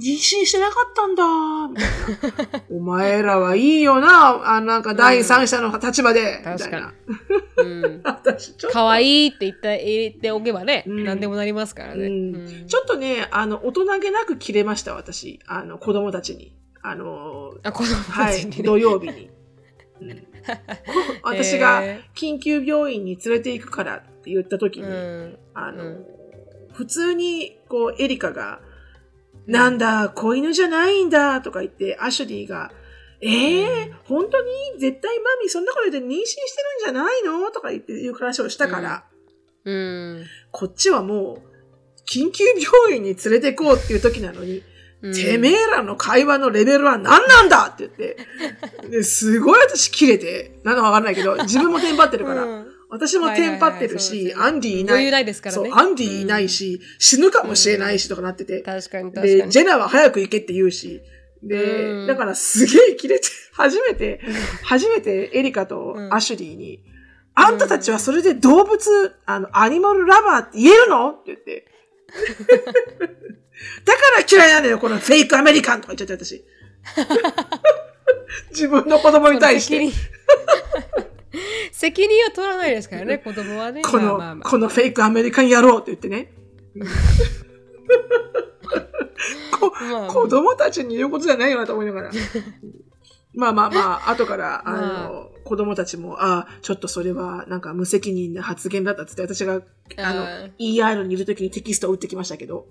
[0.00, 1.24] 妊娠してなかったんだ、
[1.68, 2.64] みたいな。
[2.70, 6.94] お前らはいいよな、あなんか第三者の立場で、みたいな。
[7.56, 12.06] うん 私、ちょっと、可愛いって言った言っておけばね、うん何でもなりますからね。
[12.06, 15.40] うんうんちょっとね、あの、大人げなく切れました、私。
[15.46, 16.54] あの、子供たちに。
[16.82, 18.62] あの、あ、子供はい、たちにね。
[18.62, 19.30] 土曜日に。
[20.00, 20.29] うん
[21.22, 26.06] 私がえ緊急病院に連れて行くからって言った時に、ーあの、うん。
[26.72, 28.60] 普通に、こう、エリカが、
[29.46, 32.72] なんだ、子犬じゃないんだ、とか言って、アシュリーが、
[33.20, 33.92] えー、うん。
[34.04, 39.04] 本当に絶対マミそんなこと言って妊娠してるんじゃないのとか言っていう話をしたから、
[39.64, 40.24] うん。
[40.50, 41.50] こっちはもう、
[42.10, 44.62] 緊急病院に連れて行こうっていう時なのに、
[45.02, 45.14] うん。
[45.14, 48.16] てめえらの会話のレベルは何なんだって言って、
[48.88, 52.66] ですごい私切れて、なんだかわかんないけど、自分もテンパってるから、うん。
[52.90, 55.10] 私もテンパってるし、アンディいない。
[55.10, 55.68] ないですからね。
[55.70, 59.50] そう、アンディいないし、死ぬかもしれないしとかなってて、確かに確かで、に。
[59.50, 61.00] ジェナは早く行けって言うし、
[61.42, 62.06] で、うん。
[62.06, 64.20] だからすげえ切れて、初めて、
[64.64, 66.82] 初めてエリカとアシュリーに、
[67.34, 71.10] あんたたちはそれで動物、あの、アニマルラバーって言えるの？
[71.10, 71.66] って言って。
[73.84, 76.44] だから嫌いなのよ、このフェイクアメリカンとか言っちゃって私。
[78.50, 79.78] 自分の子供に対して。
[79.78, 79.92] 責任
[81.72, 83.82] 責任は取らないですからね、子供はね。
[83.82, 86.32] この、まあまあまあこのフェイクアメリカン野郎って言ってね。
[89.60, 92.10] こまあまあ子供たちに言うことじゃないよなと思いながら。
[93.34, 99.62] まあまあまあ、後から、あの、子供たちも、ああ、ちょっとそれは、なんか無責任な発言だったっつって、私が、
[99.98, 100.26] あの
[100.58, 102.66] ER にいるときにテキストを打ってきましたけど。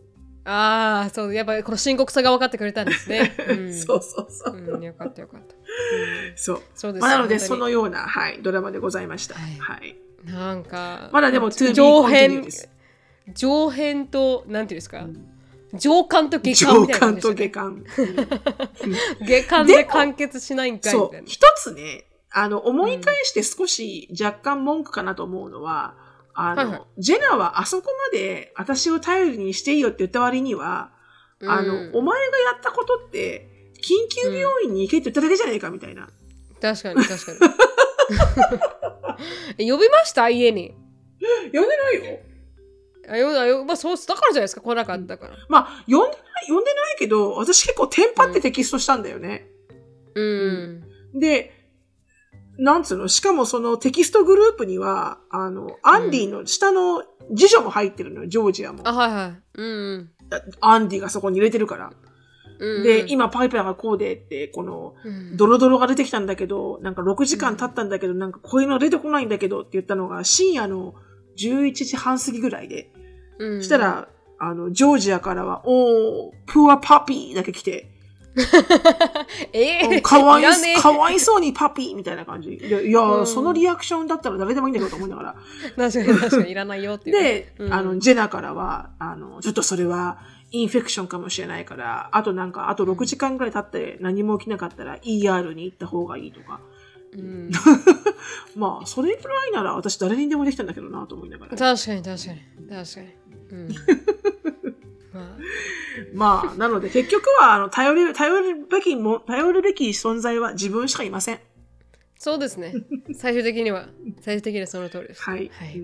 [0.51, 3.35] ああ、そう、やっぱりこの深刻さが分かってくれたんですね。
[3.47, 4.55] うん、そうそうそう。
[4.55, 5.55] うん、よかったよかった。
[6.35, 6.61] そう。
[6.73, 9.35] そうですまあ、なので、そのような、はい、ドラマでございました。
[9.35, 9.95] はいはい。
[10.25, 12.47] なんか、まだでも、上編。
[13.35, 15.05] 上編と、なんていうんですか、
[15.73, 17.83] 上巻と下巻上みたいな感巻と下巻。
[19.21, 21.17] 下巻で完結しないんかいみたいな。。
[21.19, 25.95] そう一つね、あの、思い返して少し若干文句かなと思うのは、
[26.41, 30.91] あの、はいはいジェナはあそこまで私を頼りにしていいよって言った割には、
[31.45, 36.09] あの、うんお前がやったことって、緊急病院に行けって言っただけじゃねえかみたいな。
[36.61, 37.47] 確かに確か
[39.57, 39.69] に。
[39.71, 40.29] 呼びました？
[40.29, 40.75] 家に。
[41.53, 42.19] 呼んでないよ。
[43.11, 45.35] あよまあ、そうだからじゃないですか、来なかったから。
[45.47, 49.47] まあ、呼んでない、呼んでないけど、私結構テンパってテキストしたんだよね。
[50.13, 50.83] うん。
[51.15, 51.58] で、
[52.59, 57.03] なんつうの、しかもそのテキストグループには、あの、アンディの下の
[57.35, 58.81] 次女も入ってるのよ、ジョージアも。
[58.83, 59.41] あ、はいはい。
[59.55, 60.09] うん
[60.61, 61.91] アンディがそこに入れてるから。
[62.59, 62.77] うん。
[62.77, 70.95] うんで、、今パイパーがこうでって、この、うんドロドロが出てきたんだけど、なんか6時間経ったんだけど、なんかこういうの出てこないんだけどって言ったのが深夜の
[71.37, 72.91] 11時半過ぎぐらいで。
[73.39, 77.98] うんそした、ら、あの、ジョージアからは、おー、プアパピーだけ来て、
[79.53, 82.53] えー、かわいらねえ かわいそうにパピーみたいな感じ。
[82.53, 85.35] いや、いやうんそのリアクションだったら誰でもいいんだけどと思いながら。
[85.75, 87.21] 確かに確かにいらないよっていう。
[87.21, 90.19] で、うんあの、ジェナからは、あの、ちょっとそれは、
[90.51, 96.59] インフェクションかもしれないから、あとなんか、あと6時間ぐらい経って何も起きなかったら ER に行った方がいいとか。
[97.13, 97.49] うん、
[98.55, 101.57] まあ、それくらいなら私誰にでもできたんだけどなと思いながら。
[101.57, 102.39] 確かに確かに
[102.69, 103.07] 確かに。
[103.51, 103.69] うん、
[105.13, 111.39] まあまあ、なので結局は、あの、頼る、頼るべきも、頼るべき存在は自分しかいません。
[112.17, 112.73] そうですね。
[113.15, 113.87] 最終的には、
[114.21, 115.21] 最終的にはその通りです。
[115.23, 115.49] はい。
[115.53, 115.81] はい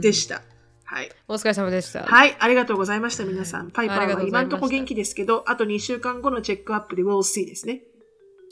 [0.00, 0.42] でした。
[0.84, 1.10] はい。
[1.28, 2.02] お疲れ様でした。
[2.02, 2.36] はい。
[2.38, 3.70] ありがとうございました、皆さん。
[3.70, 7.82] パイパーは今んとこ元気ですけど、あと2週間後のチェックアップで We'll see ですね。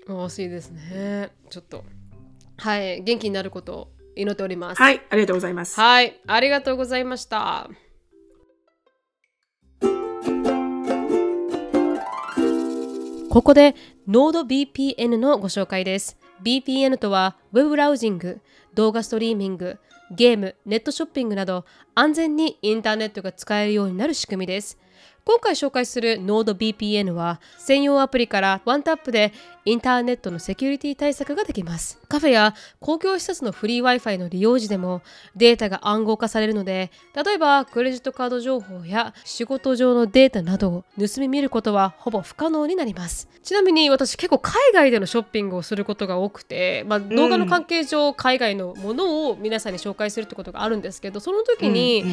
[0.07, 1.33] 惜しいですね。
[1.51, 1.85] ちょっと。
[2.57, 3.03] はい。
[3.03, 4.81] 元気になることを祈っております。
[4.81, 5.03] はい。
[5.11, 5.79] ありがとうございます。
[5.79, 6.21] はい。
[6.27, 7.69] ありがとうございました。
[13.31, 13.77] ここで
[14.09, 16.19] NodeVPN のご紹介です。
[16.43, 18.41] BPN とは Web ブラウジング、
[18.75, 19.79] 動画ストリーミング、
[20.11, 21.65] ゲーム、ネットショッピングなど
[21.95, 24.79] 安全にインターネットが使えるようになる仕組みです。
[25.25, 29.33] 今回紹介する NodeVPN は専用アプリからワンタップで
[29.71, 31.99] インターネットのセキュリティ対策ができます。
[32.09, 35.03] カフェや公共施設のフリー Wi-Fi の利用時でも
[35.35, 43.29] データが暗号化されるので、例えばクレジットカード情報や仕事上のデータなどを盗み見ることはほぼ不可能になります。
[43.43, 52.11] ちなみに私結構海外でのショッピングをすることが多くて、まあ、動画の関係上海外のものを皆さんに紹介するってことがあるんですけど、その時に、うん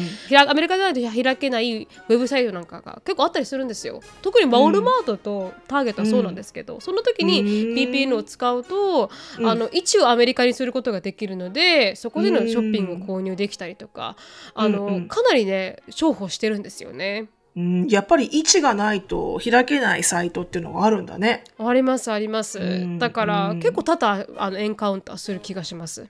[0.48, 4.00] アメリカでは開けないウェブサイトなんかがが結構あったりするんですよ。
[4.22, 14.16] 特にウォルマートとターゲットはそうなんですけど、その時に VPN を使うと、あの位置をアメリカにすることができるのでそこでのショッピングを購入できたりとか、
[14.54, 17.28] あのかなりね重宝してるんですよね。
[17.56, 21.42] うん、やっぱり位置がないと開けないサイトっていうのがあるんだね。
[21.58, 22.98] ありますあります。
[22.98, 26.08] だから、結構多々あのエンカウンターする気がします。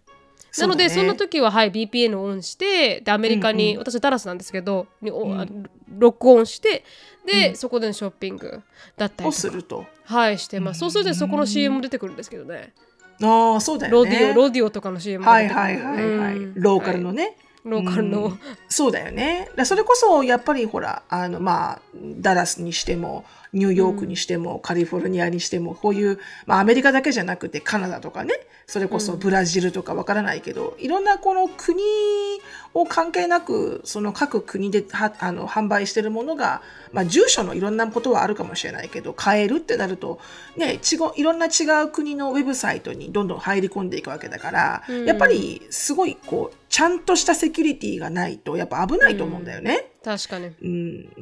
[0.59, 6.85] なのでそ,、んな時は、はい、BPN をオンしてでアメリカに、うんうん、私ダラスなんですけどに、うん、ロックオンして
[7.27, 8.63] で、うん、そこでのショッピング
[8.97, 12.73] だったりするとはいしてます、そうするとそこの CM も出てくるんですけどね。
[13.23, 14.11] ああそうだよね。
[14.11, 17.37] ロディオロディオとかの CM はいはいはいはい、うん、ローカルのね、はい
[17.71, 19.51] ローカルの、うん、そうだよね。
[19.65, 28.35] それこそやっぱりほらあのまあダラスにしてもニューヨークにしても、カリフォルニアにしてもこういう、まあ、アメリカだけじゃなくてカナダとかね。
[28.69, 31.83] それこそブラジルとかわからないけど、うん、いろんなこの国
[32.75, 36.61] を関係なくその各国ではあの販売してるものが、
[36.93, 40.21] まあ、住所のいろんなことはあるかもしれないけど買えるってなると、
[40.59, 49.91] ね、ちごいろんな違う国のウェブサイトにどんどん入り込んでいくわけだから、うん、やっぱりすごいこうちゃんとしたセキュリティがないとやっぱ危ないと思うんだよね。
[50.05, 50.69] うん、確かに、う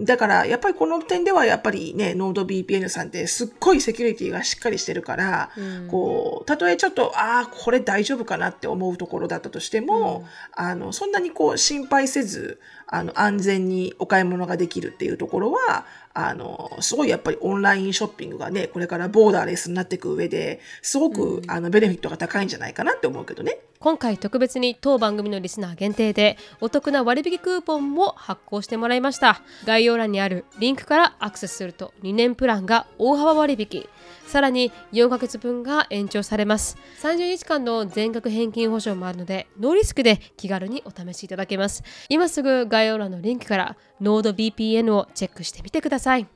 [0.01, 0.05] ん。
[0.05, 10.24] だからやっぱりこの点ではやっぱりね、ノード VPN さんってすっごいセキュリティがしっかりしてるから、うん、こう、たとえちょっと、ああ、これ大丈夫かなって思うところだったとしても、
[10.57, 15.86] うん、あの、そんなにこう心配せず、あの、安全にお買い物ができるっていうところは、
[16.19, 23.59] あの、すごいやっぱりオンラインショッピングがね、これからボーダーレスになっていく上で、すごく、うん、あの、ベネフィットが高いんじゃないかなって思うけどね。
[23.79, 29.43] 今回特別に当番組のリスナー限定でお得な割引クーポンも発行してもらいました。
[29.67, 33.87] 概要欄にあるリンクからアクセスすると2年プランが大幅割引
[34.27, 36.77] さらに4ヶ月分が延長されます。
[37.03, 41.83] 30日間の全額返金保証もあるのでノーリスクで気軽にお試しいただけます。
[42.09, 46.27] 今すぐ概要欄のリンクから NodeVPN をチェックしてみてください。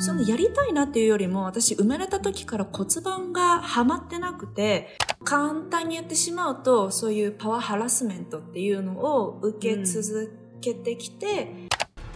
[0.00, 11.67] そのやりたいなっていうよりも、私生まれた時から骨盤がはまってなくて、簡単に言ってしまうと、そういうパワーハラスメントっていうのを受け続けてきて、うん、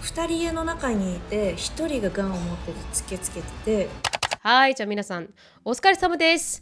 [0.03, 3.89] 2人家の中にいて、1人が癌を持っててつけつけてて。
[4.41, 5.29] はい、じゃあ皆さん、
[5.65, 6.61] お疲れ様です。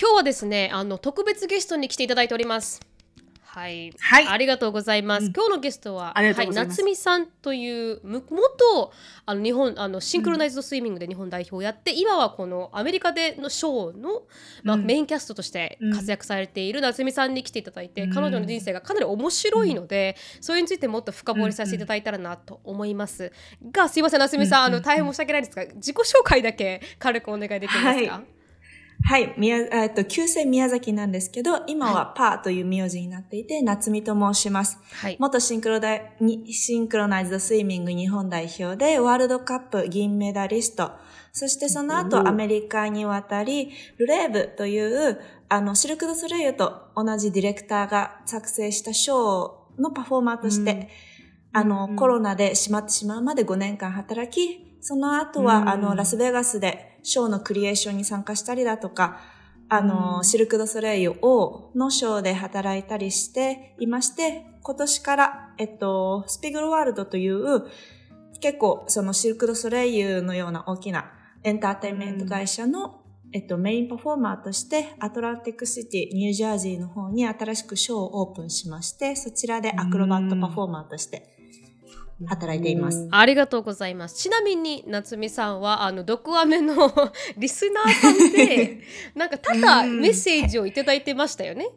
[0.00, 2.80] 今日はですね、あの特別ゲストに来ていただいております。
[3.54, 5.26] はい、はい、ありがとうございます。
[5.26, 8.90] うん、今日のゲストは、はい、夏美さんという元
[9.26, 14.22] あの日本あのシンクロナイズドスイミングで日本代表をやって、うん、今はこのアメリカでのショーの、
[14.62, 23.32] まあ、メインキャストとして活躍されている夏美さんに来ていただいて、彼女の人生がかなり面白いので、それについてもっと深掘りさせていただいたらなと思います。
[23.70, 28.12] がすいません夏美さん、あの大変申し訳ないですが自己紹介だけ軽くお願いできますか？
[28.14, 28.41] はい
[29.04, 34.78] はい、宮、えっと、旧姓宮崎なんですけど、今はパーという名字になっていて、はい、夏美と申します。
[34.92, 35.16] はい。
[35.18, 36.14] 元シンクロダイ、
[36.52, 40.92] シンクロナイズドスイミング日本代表で、ワールドカップ銀メダリスト。
[41.32, 50.88] そしてその後、アメリカに渡り、ルレーブという、あの、シルク・ド・ソレイユと同じディレクターが作成したショーのパフォーマーとして、
[51.52, 59.20] あの、コロナで閉まってしまうまで5年間働き、その後は、あの、ラスベガスで、ショーのクリエーションに参加したりだとか、
[59.68, 67.64] あの、うん、シルク・ド・ソレイユをのショーで働いたりしていまして、今年から、えっと、スピグルワールドという、
[68.40, 71.12] 結構そのシルク・ド・ソレイユのような大きな
[71.44, 81.31] エンターテインメント会社の、うん、えっと、メインパフォーマーとして、アトランティックシティ、ニュージャージーの方に新しくショーをオープンしまして、そちらでアクロバットパフォーマーとして
[82.26, 83.08] 働いています。
[83.10, 84.16] ありがとうございます。
[84.16, 86.92] ちなみに夏美さんはあの毒アメの
[87.36, 88.80] リスナーさんで
[89.14, 91.68] なんかただメッセージをいただいてましたよね。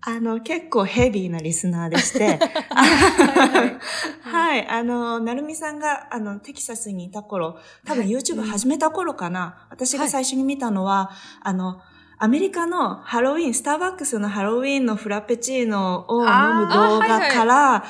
[0.00, 2.38] あの、結構ヘビーなリスナーでして、
[4.22, 11.10] はい、あの、なるみさんが、あの、テキサスにいた頃、多分 YouTube 始めた頃かな、はい、私が最初に見たのは、
[11.42, 11.80] あの、
[12.20, 17.84] アメリカのハロウィン、スターバックスのハロウィンのフラペチーノを飲む動画から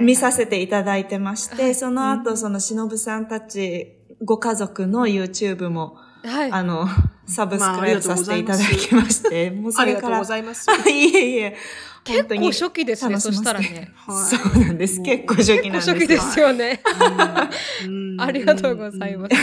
[0.00, 5.96] 見させていただいてまして、その後、その忍さんたちご家族の YouTube も、
[6.28, 6.86] はい、あの、
[7.26, 10.06] サブスクライブさせていただきまして、もうそれから。
[10.06, 10.66] ありがとうございます。
[10.88, 11.56] いえいえ。
[12.04, 13.92] 結構初期ですね、そしたらね。
[14.06, 15.02] そうなんです。
[15.02, 15.90] 結構初期なんです。
[15.90, 16.80] 初期ですよね。
[18.18, 19.34] ありがとうございます。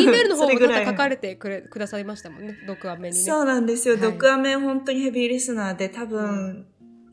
[0.00, 3.22] E メールの方もまた書かれてくれくださいましたもんね、毒アメにね。
[3.22, 3.96] そうなんですよ。
[3.98, 6.66] 毒アメ本当にヘビーリスナーで多分、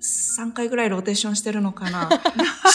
[0.03, 2.09] 3回ぐらいローテーションしてるのかな。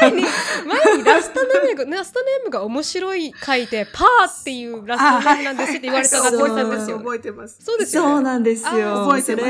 [0.00, 0.22] 前に、
[0.66, 6.98] 前にラストネームが、ラストネームが面白い書いて、パーっていうラストネームなんですって言われた学校さんですよ。
[6.98, 7.58] 覚えてます。
[7.60, 8.70] そうですよ、そうなんですよ。
[9.06, 9.44] 覚えてます。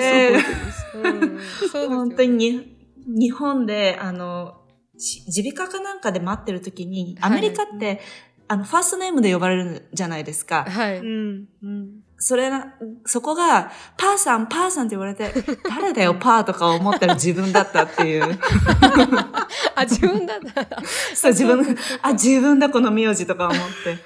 [0.93, 1.89] 覚えてます。
[1.89, 2.75] 本当に
[3.07, 4.63] 日本で、あの、
[4.95, 8.01] 耳鼻科かなんかで待ってる時に、アメリカって、はい、
[8.49, 10.65] あの、ファーストネームで呼ばれるじゃないですか。
[10.65, 10.99] はい。
[10.99, 11.49] うん。
[11.63, 12.73] うんそれな、
[13.05, 15.31] そこが、パーさん、パーさんって言われて、
[15.69, 18.25] 誰だよ、パーとか思ったら自分だったっていう。
[19.77, 20.83] あ、自分だった。
[21.15, 23.99] そう、自分、あ、自分だ、この名字とか思って。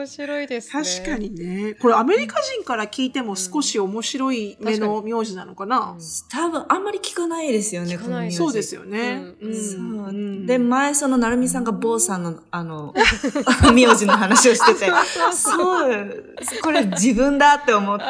[0.00, 0.82] 面白いですね。
[0.82, 1.74] 確かにね。
[1.74, 5.98] これアメリカ人から聞いても少し面白い目の名字なのかな、うん、
[6.30, 8.30] 多分あんまり聞かないですよね。
[8.30, 9.34] そうですよね。
[9.40, 10.46] うん。
[10.46, 12.94] で、前そのなるみさんが坊さんの、あの、
[13.74, 14.90] 名字の話をしてて、
[15.32, 18.04] そう、これ自分だって思って。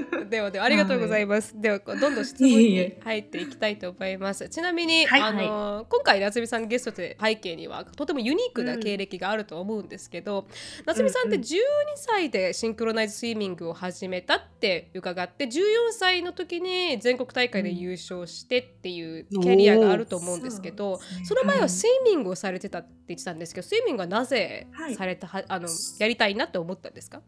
[0.30, 1.60] ではではありがとうございます。
[1.60, 4.48] ではどんどん質問に入っていきたいと思います。
[4.48, 10.46] ちなみに、はい、あの、はい、今回夏美さんゲストで背景にはとてもユニークな経歴があると思うんですけど、
[10.86, 11.58] 夏美さんって12
[11.96, 15.60] 歳でシンクロナイズスイミングを始めたって伺って14
[15.90, 25.68] 歳の時に全国大会で優勝してっていうキャリアがあると思うんですけど、その前はスイミングをされてたって言ってたんですけどスイミングはなぜされた、はい、あの
[25.98, 27.20] やりたいなって思ったんですか？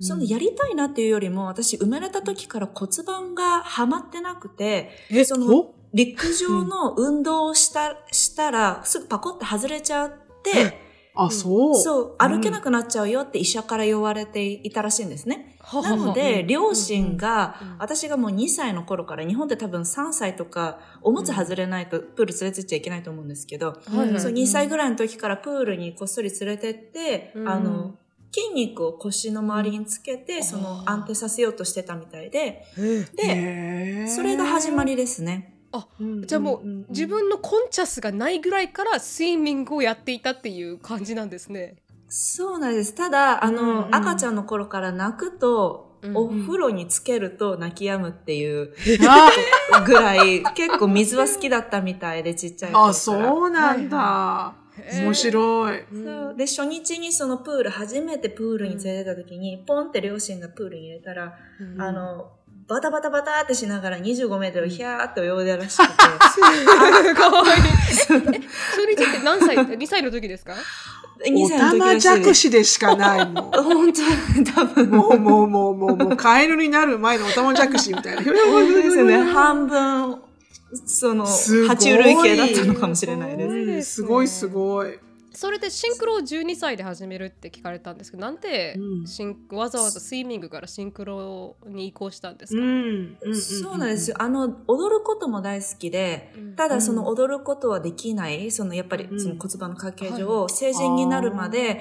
[0.00, 4.90] そのやりたいなっていうよりも、私生まれた時から骨盤がはまってなくて、
[5.24, 11.74] その陸上の運動をした、したらすぐパコって外れちゃって、あ、そう。
[11.76, 15.56] そう、歩けなくなっちゃうよって医者から言われていたらしいんですね。
[15.74, 27.96] うん、なので、両親が、私がもう2歳の頃から、日本で多分3歳とか、おむつ外れないとプール連れてっちゃいけないと思うんですけど、そう2歳ぐらいの時からプールにこっそり連れてって、あの、
[28.32, 32.64] 筋肉を腰の周りにつけて、その安定させようとしてたみたいで、
[33.16, 35.56] で、それが始まりですね。
[35.72, 35.86] あ、
[36.26, 41.76] じゃあもう自分のコンチャスがないぐらいからスイミングをやっていたっていう感じなんですね。
[42.08, 42.94] そうなんです。
[42.94, 48.74] ただ、あの、うんうん、赤ちゃんの頃から泣くと、お風呂につけると泣き止むっていう
[49.86, 52.90] ぐらい、結構水は好きだったみたいで、ちっちゃい頃から。
[52.90, 53.96] あ、そうなんだ。
[53.96, 54.59] はいはい、
[55.02, 55.84] 面白い。
[55.92, 56.34] そう。
[56.36, 62.32] で、初日にそのプール、初めてプールに連れてた時に、ポンって両親がプールに入れたら、うん、あの、
[62.68, 65.92] バタバタバタってしながら25メートルヒャーって泳いでらしくて。
[66.30, 66.40] す
[67.14, 68.14] ごい。
[68.74, 70.54] それって何歳 ?2 歳の時ですか？
[71.22, 73.50] おたまじゃくしでしかないもん。
[73.52, 74.90] 本当に、多分。
[74.90, 78.22] もう、もう、もう、もう、もう、カエルになる前のおたまじゃくしみたいな。
[78.22, 79.18] 本当ですね。
[79.18, 80.16] 半分、
[80.86, 83.94] その、爬虫類系だったのかもしれないです。
[83.94, 84.98] すごい、すごい。
[85.32, 88.76] それでシンクロを12歳で始めるって聞かれたんですけどなんで
[89.06, 94.16] シン、うん、わざわざスイミングからシンクロに移行したんですか、うんうん、そうなんですよ。
[94.18, 101.80] あの踊ることも大好きで、ただその踊ることはできないそのやっぱりその骨盤の関係上、成人になるまで、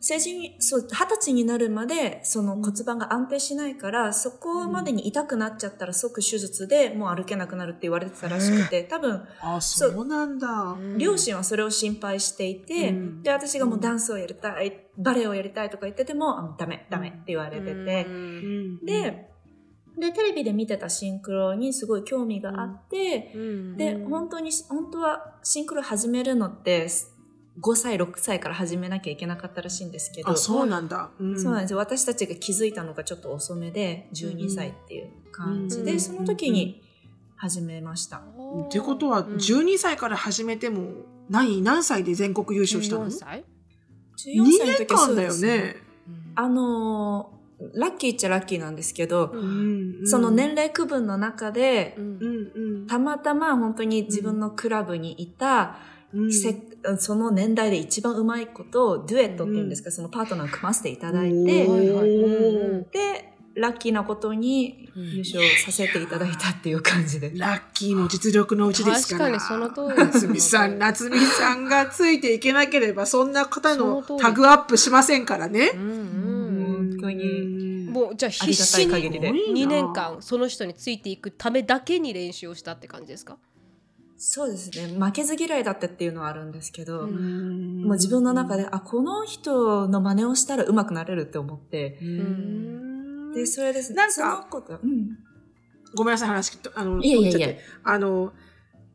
[0.00, 10.02] 成人そう二十歳になるまでその骨盤が安定しないからそこまでに痛くなっちゃったら即手術でもう歩けなくなるって言われてたらしくて多分あそう。
[10.04, 10.76] なんだ。
[10.96, 12.81] 両親はそれを心配していて、
[13.22, 18.06] で、私がもうダンスをやりたい、バレエをやりたいとか言ってても、ダメ、ダメって言われてて、
[18.84, 19.28] で、
[19.98, 23.34] で、テレビで見てたシンクロにすごい興味があって、
[23.76, 26.88] で、本当に、本当はシンクロ始めるのって、
[27.60, 30.30] 5歳、6歳から始めなきゃいけなかったらしいんですけど。
[30.30, 31.10] あ、そうなんだ。
[31.20, 31.78] うん、そうなんですよ。
[31.78, 36.82] 私たちが気づいたのがちょっと遅めで、12歳っていう感じで、その時に
[37.36, 38.18] 始めました。
[38.18, 40.92] ってことは、12歳から始めても、
[41.32, 43.44] 何何歳で全国優勝したの ?14 歳
[44.26, 45.76] ?2 年間だよね。
[46.34, 52.18] あのー、ラッキーっちゃラッキーなんですけど、うんうん、その年齢区分の中で、うん
[52.54, 55.76] うん、たまたま本当に自分のクラブにいた、
[56.12, 61.66] うん、その年代で一番うまいことをデュエットっていうんですか、うん、そのパートナーを組ませていただいて、
[62.92, 67.32] で、ラッキーなことに優勝させていただいたっていう感じで。
[67.34, 69.30] ラッキーの実力のうちですから。
[69.30, 75.72] 確かにその通り夏美さん、 夏美さんがついていけなければ、そんな方のタグアップしませんからね。
[75.74, 77.88] うんうん、本当に。
[77.90, 83.36] もう、じゃあ必死に2年間、その人についていくためだけに練習をしたって感じですか？
[84.24, 84.86] そうですね。
[85.00, 91.98] 負けず嫌いだったっていうのはあるんですけど、もう自分の中で、あ、この人の真似をしたら上手くなれるって思って、
[93.34, 93.90] で、それです。
[93.90, 93.96] ね。
[93.96, 94.46] なんか、
[94.82, 95.18] うん、
[95.94, 97.56] ごめんなさい、話、あの、いやいやいや。
[97.84, 98.32] あの、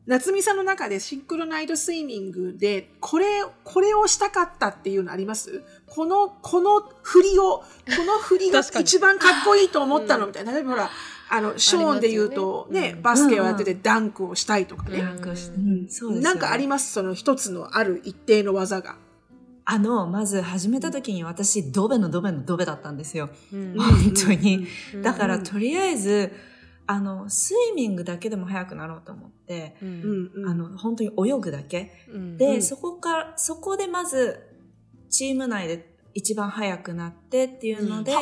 [0.06, 5.62] 夏美さんの中でシンクロナイトスイミングで、これ、これをしたかったっていうのあります？
[5.86, 7.64] この、この振りを、こ
[8.06, 10.28] の振りが一番かっこいいと思ったの？
[10.28, 10.52] みたいな。
[10.52, 10.90] 例えばほら、
[11.30, 15.02] あの、ショーンで言うとね、ねバスケをやっててダンクをしたいとかね。
[15.02, 15.56] ダンクをして、
[16.06, 16.90] うなんかあります？
[16.90, 18.96] その一つのある一定の技が。
[19.70, 23.28] あの、まず始めた時に私、ドベのドベのドベだったんですよ。
[23.52, 24.66] うん、本当に。
[25.02, 26.32] だから、とりあえず、
[26.86, 31.92] あの、スイミングだけでも速くなろうと思って、うんうんあの、本当に泳ぐだけ。
[32.08, 34.40] うんで、うんそこから、そこでまず、
[35.10, 38.12] チーム内で一番速くなってっていうので、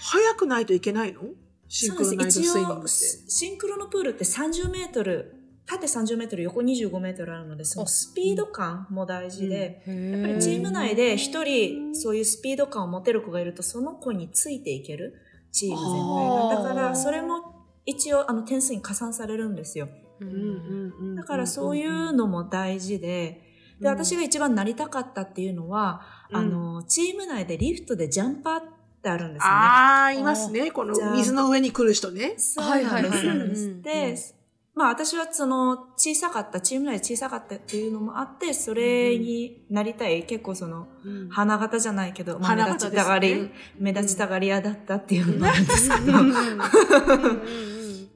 [0.00, 1.22] 早くないといけないの？
[1.66, 2.88] シンクロナイズスイミングって。
[2.90, 5.39] シンクロのプールって30メートル、
[5.70, 15.14] 縦30メートル、横25メートルあるので、そのスピード感も大事で、ややっぱりチーム内で一人そういうスピード感を持てる子がいると、その子についていける、
[15.52, 16.62] チーム全体が。
[16.62, 19.88] だから、それも一応あの点数に加算されるんですよ。
[21.16, 23.42] だからそういうのも大事で、
[23.80, 28.62] で、私が一番なりたかったっていうのは、うんあの、チーム内でリフトでジャンパーっ
[29.02, 29.56] てあるんですよね。
[29.56, 30.70] ああ、いますね。
[30.70, 32.34] この水の上に来る人ね。
[32.36, 33.14] そうはいなんです。
[33.16, 34.16] はいはいそうなんですうんで、
[34.80, 40.88] まあ私はその小さかった、チーム内で小さかったっていうのもあって、それになりたい、結構その、
[41.28, 46.12] 花形じゃないけど、まあ、目立ちたがり、目立ちたがり屋だったっていうのもあるんですけど、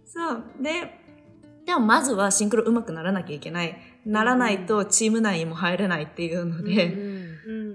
[0.06, 0.44] そう。
[0.62, 1.00] で、
[1.66, 3.78] でもまずはシンクロ上手くならなきゃいけない。
[4.06, 6.96] ならないとチーム内にも入れないっていうので、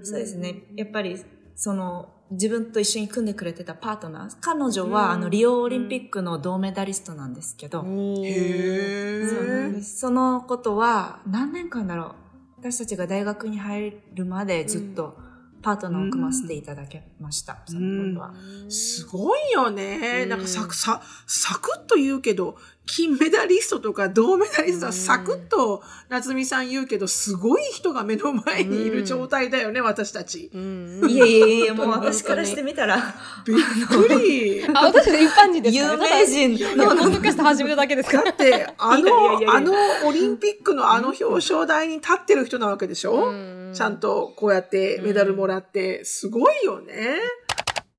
[0.02, 0.64] そうですね。
[0.74, 1.16] やっぱり、
[1.54, 7.80] その、自分と一緒に組んでくれてたパートナー、彼女は、うんあの、リオオリンピックの銅メダリストなんですけど、
[8.24, 9.82] へそうなんえで。
[9.82, 12.14] すそのことは、何年間だろう。
[12.60, 15.16] 私たちが大学に入るまでずっと
[15.62, 17.62] パートナーを組ませていただきました。
[17.66, 18.34] そのことは。
[18.68, 20.22] すごいよね。
[20.22, 22.56] うんなんかさ、さ、サクッと言うけど、
[22.92, 30.50] 金メダリストとか銅メダリストはサクッと夏美さん言うけど、すごい人が目の前にいる状態だよね、私たち。
[30.52, 33.14] いやいやいや、もう私からしてみたら、
[33.46, 34.66] びっくり。
[34.74, 36.76] あ、私一般人ですから有名人。
[36.76, 38.24] のポのッドキャスト始めただけですから。
[38.24, 39.72] だって、あの、やあの
[40.04, 43.32] オリンピックのあの表彰台に立ってる人なわけでしょ、
[43.72, 47.20] ちゃんとこうやってメダルもらって、すごいよね。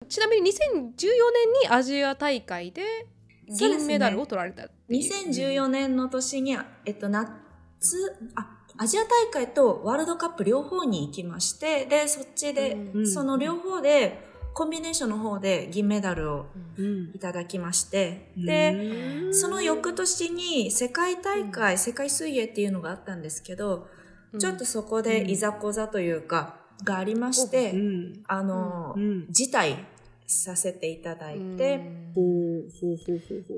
[0.09, 2.83] ちなみに2014年にアジア大会で
[3.47, 4.67] 銀メダルを取られた。
[4.91, 7.37] 2014年の年に、えっと、夏、
[8.35, 16.45] あ、アジア大会とワールドカップ両方に行きまして、で、そっちで、うんその両方で、コンビネーションの方で銀メダルを
[16.77, 17.11] うん。
[17.13, 18.73] いただきまして、で、
[19.29, 23.87] でその翌年に世界大会、世界水泳っていうのがあったんですけど、
[24.39, 28.23] ちょっとそこでいざこざというか、がありまして、うん。
[28.27, 29.25] あの、うん。
[29.29, 29.77] 辞退
[30.31, 32.01] させていただいて。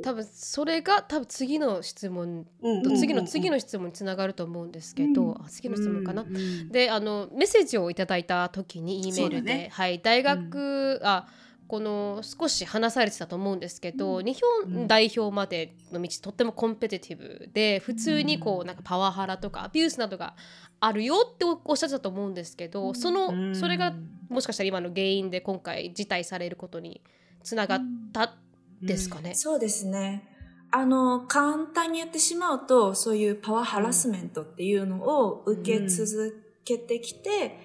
[0.04, 6.22] 多分それが多分次の質問うんと次の次の質問につながると思うんですけど、あ次の質問かな？
[6.22, 11.28] うんうんであのメッセージをいただいた時に E メールで、ねはい、大学、あ
[11.74, 20.36] この少し話されてたと思うんですけど、日本代表までの道とってもコンペティティブで普通にこうなんかパワハラとかアビュースなどが
[20.80, 23.92] あるよっておっしゃってたと思うんですけどそのそれが
[24.30, 27.02] もしかしたら今の原因で今回辞退されることに
[27.42, 27.80] つながっ
[28.14, 28.36] た
[28.80, 29.34] ですかね？
[29.34, 30.30] そうですね。
[30.70, 37.58] あの、簡単に言ってしまうと、そういうパワーハラスメントっていうのを受け続けてきて、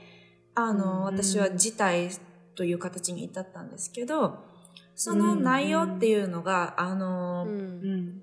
[0.54, 1.16] あの、うん。
[1.16, 2.10] 私は辞退
[2.58, 4.44] という形に至ったんですけど、
[4.96, 7.58] その内容っていうのが、あの、うん。
[7.58, 7.62] う
[7.96, 8.22] ん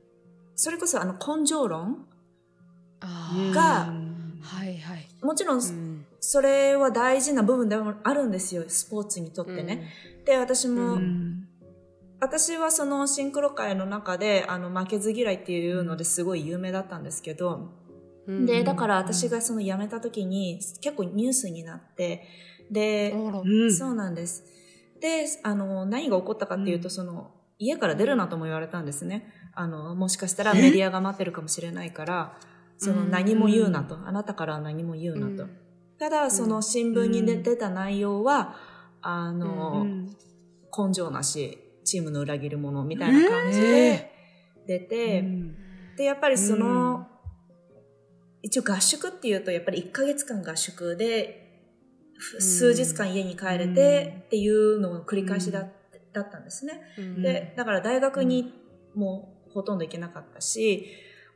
[0.57, 2.07] それこそあの根性論
[3.53, 5.05] がうんはいはい。
[5.21, 6.05] もちろんうん。
[6.21, 9.91] それは大事な部分でもあるんですよ、スポーツにとってね。
[10.25, 11.47] で、私も、うん。
[12.21, 17.71] 私はそのシンクロ界の中であの負けず嫌いっていうのですごい有名だったんですけど、
[18.27, 18.45] うん。
[18.45, 22.23] で、だから私がその辞めた時に結構ニュースになって、
[22.71, 23.73] で、うん。
[23.73, 24.43] そうなんです。
[24.99, 26.91] で、あの、何が起こったかっていうと、うん。
[26.91, 29.31] その、家から出るなとも言われたんですね。
[29.53, 32.37] あの、もしかしたらメディアが待ってるかもしれないから、
[32.77, 33.11] そのうん。
[33.11, 35.43] 何も言うなと、あなたからは何も言うなと。
[35.43, 35.57] うん。
[35.97, 37.43] ただ、その新聞にでうん。
[37.43, 38.55] 出た内容は、
[39.01, 40.15] あの、うん
[40.77, 44.11] 根性なし、チームの裏切り者みたいな感じで
[44.67, 45.55] 出て、うん。
[45.95, 47.05] で、やっぱりその、うん。
[48.41, 51.44] 一応合宿っていうと、やっぱり1ヶ月間合宿で、ふうん
[52.19, 55.67] 数日間家に帰れてっていうのを繰り返しだ,、
[56.13, 56.81] だったんですね。
[56.97, 57.21] うん。
[57.21, 58.53] で、だから大学に
[58.93, 60.87] もうほとんど行けなかったし、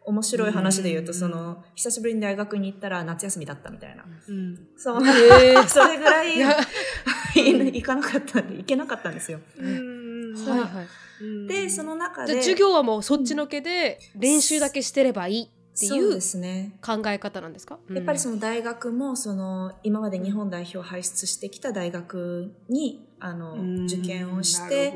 [0.05, 1.19] 面白い話で言うと、うん。
[1.19, 4.05] その、久しぶりに大学に行ったら夏休みだったみたいな。
[4.27, 4.57] うん。
[4.77, 4.97] そ
[5.67, 9.39] それぐらい行かなかったんで、行けなかったんですよ。
[9.57, 10.33] うん。
[10.47, 11.23] はいはい。
[11.23, 11.47] うん。
[11.47, 16.77] で、その中で、授業はもうそっちのけで練習だけしてればいいっていそううですね。
[16.85, 23.85] 考え方なんですか、やっぱりその、の大輩もその今まで日本代表を輩出してきた大学にあのうん。
[23.85, 24.93] 受験をして。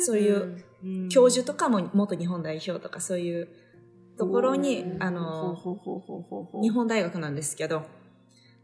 [0.00, 1.08] そういううん。
[1.08, 3.48] 教授とかも元日本代表とかそういう
[4.18, 5.56] ところにあの
[6.62, 7.82] 日本大学なんですけど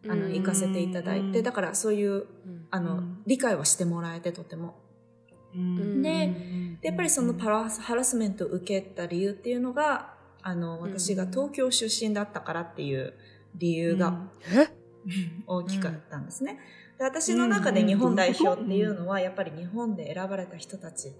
[0.09, 0.33] あのうん。
[0.33, 2.27] 行かせていただいてだからそういううん。
[2.71, 3.23] あのうん。
[3.27, 4.75] 理解はしてもらえてとても。
[5.55, 10.12] でやっぱりそのパラハラスメントを受けた理由っていうのが、
[10.43, 13.15] あの、私が東京出身だったからっていう
[13.55, 14.29] 理由が、
[15.47, 16.59] 大きかったんですね。
[16.99, 21.13] で私の中で日本代表っていうのは、やっぱり日本で選ばれた人たち。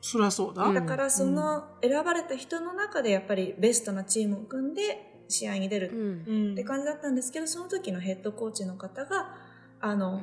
[0.00, 0.72] そりゃそうだ。
[0.72, 9.36] だからその選ばれた人の中でやっぱりベストなチームを組んで試合に出るって感じだったんですけど、その時のヘッドコーチの方が、
[9.80, 10.20] あの、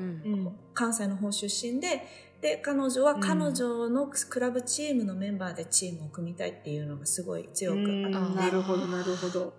[0.73, 2.07] 関西の方出身で、
[2.41, 8.35] で、彼女は彼女のクラブチームのメンバーでチームを組みたいっていうのがすごい強くあって。
[8.35, 9.53] なるほど、なるほど。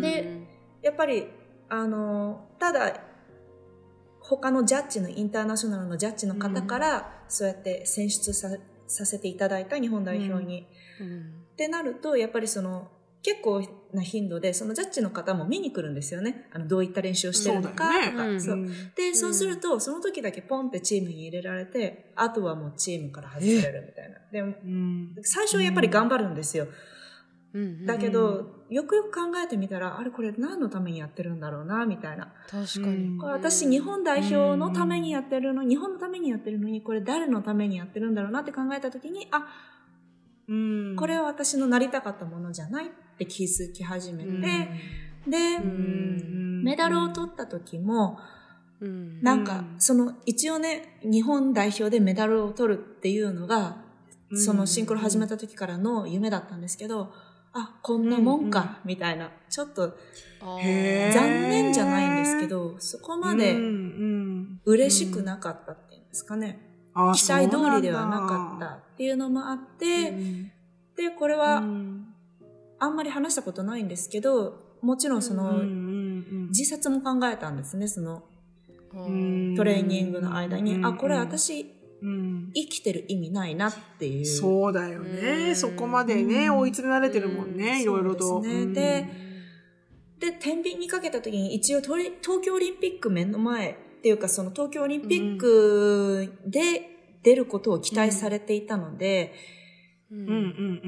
[0.00, 0.46] で、
[0.82, 1.26] やっぱり、
[1.68, 3.00] あの、ただ、
[4.20, 8.48] 他のジャッジのインターナショナルのジャッジの方から、そうやって選出さ
[8.86, 10.68] させていただいた日本代表に。
[11.52, 12.88] ってなると、やっぱりその、
[13.22, 13.62] 結構
[13.92, 16.48] な頻度で、そのジャッジの方も見に来るんですよね。
[16.52, 18.24] あの、どういった練習をしてるのかとか。
[18.24, 18.66] そう,、そう
[18.96, 24.18] で、そうすると、その時だけポンってチームに入れられて、あとはもうチームから外されるみたいな。
[24.30, 24.54] でも、
[25.22, 26.68] 最初はやっぱり頑張るんですよ。
[27.84, 32.32] だけど、よくよく考えてみたら、あれこれ何のためにやってるんだろうな、みたいな。
[32.48, 33.18] 確かに。
[33.18, 39.48] 私、日本代表のためにやってるの、日本のためにやってるのに、これ誰のためにやってるんだろうなって考えた時に、あ、
[40.96, 42.88] これは私のなりたかったものじゃないっ
[43.18, 44.68] て気づき始めて、
[45.28, 48.18] で、メダルを取った時も、
[49.22, 53.84] なんか、その、一応ね、日本代表でメダルを取るっていうのが、
[54.34, 57.12] そのシンクロ始めた時からの夢だったんですけど、
[57.52, 59.30] あ、こんなもんか、みたいな。
[59.48, 59.96] ちょっと、
[60.40, 63.56] 残念じゃないんですけど、そこまで
[64.64, 66.69] 嬉しくなかったっていうんですかね。
[67.14, 70.12] 期待通りではなかったっていうのもあって、
[70.96, 71.62] で、これは、
[72.82, 75.62] あんまり話したことないんですけど、もちろんその、
[76.48, 78.24] 自殺も考えたんですね、その、
[78.92, 80.80] トレーニングの間に。
[80.84, 81.66] あ、これ私、
[82.02, 84.26] 生きてる意味ないなっていう。
[84.26, 85.54] そうだよね。
[85.54, 88.40] そこまでね、追い詰められてるもんね、いろいろと。
[88.40, 89.06] でで、
[90.18, 92.10] で、天秤にかけた時に一応東
[92.42, 96.88] 京オリンピック目の前っていうかその東京オリンピックで
[97.22, 99.34] 出ることを期待されていたので、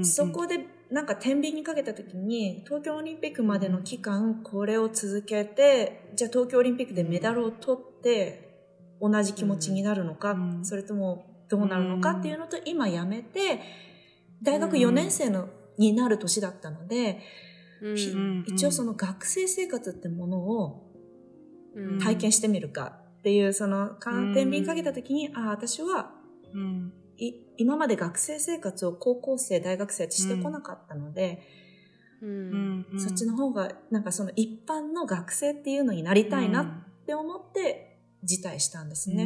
[0.03, 0.61] そこで
[0.91, 13.61] なんか天秤にかけた時に東京オリンピックまでの期間これを続けて、じゃあ東京オリンピックでメダルを取って同じ気持ちになるのか、それともどうなるのかっていうのと今やめて、
[14.43, 17.21] 大学4年生の、になる年だったので、
[18.47, 20.93] 一応その学生生活ってものを
[22.03, 23.91] 体験してみるかっていう、その、
[24.35, 26.11] 天秤かけた時に、ああ、私は、
[27.57, 31.41] 今まで学生生活を高校生、大学生ってしてこなかったので、
[32.99, 39.25] そっちの方が、なんかその一般の学生っていうのになりたいなって思って、辞退したんですね。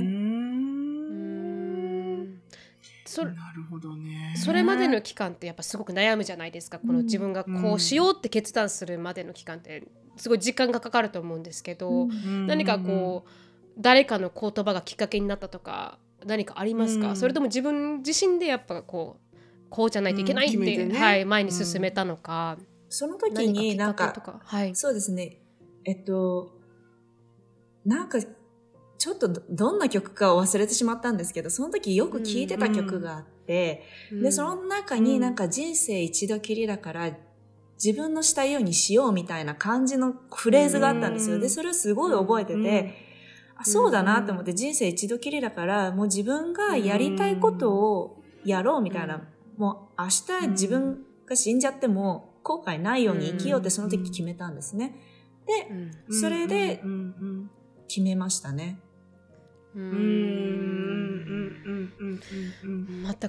[3.07, 4.35] そなるほどね。
[4.37, 6.79] それまでの期間ってやっぱすごく悩むじゃないですか。
[6.79, 12.09] この自分がこうしようって決断するまでの期間ってすごい時間がかかると思うんですけど、
[12.47, 13.31] 何かこう
[13.79, 19.37] 誰かの言葉がきっかけになったとか何かありますか、それとも自分自身でやっぱこう
[19.69, 22.57] こうじゃないといけないって、ね、はい、前に進めたのか。
[22.89, 24.15] その時になんか、
[24.45, 25.39] はい、そうですね。
[25.85, 26.53] えっと、
[27.85, 28.19] なんか
[28.99, 37.17] ちょっとどんな曲かを忘れてしまったんですけど、その時よく聴いてた曲があって、うんうん、で、その中になんか人生一度きりだから、
[37.83, 41.39] 自分のしたいようにしようみたいな感じのフレーズがあったんですよ。
[41.39, 43.06] で、それをすごい覚えてて、
[43.59, 49.23] あそうだなと思って人生一度きりだから、もう自分がやりたいことをやろうみたいな、
[49.57, 50.09] もう明
[50.43, 54.95] 日自分が死んじゃっても後悔ないように生きようってその時決めたんですね。
[55.47, 56.83] で、それで
[57.89, 58.79] 決めましたね。
[59.75, 59.83] 全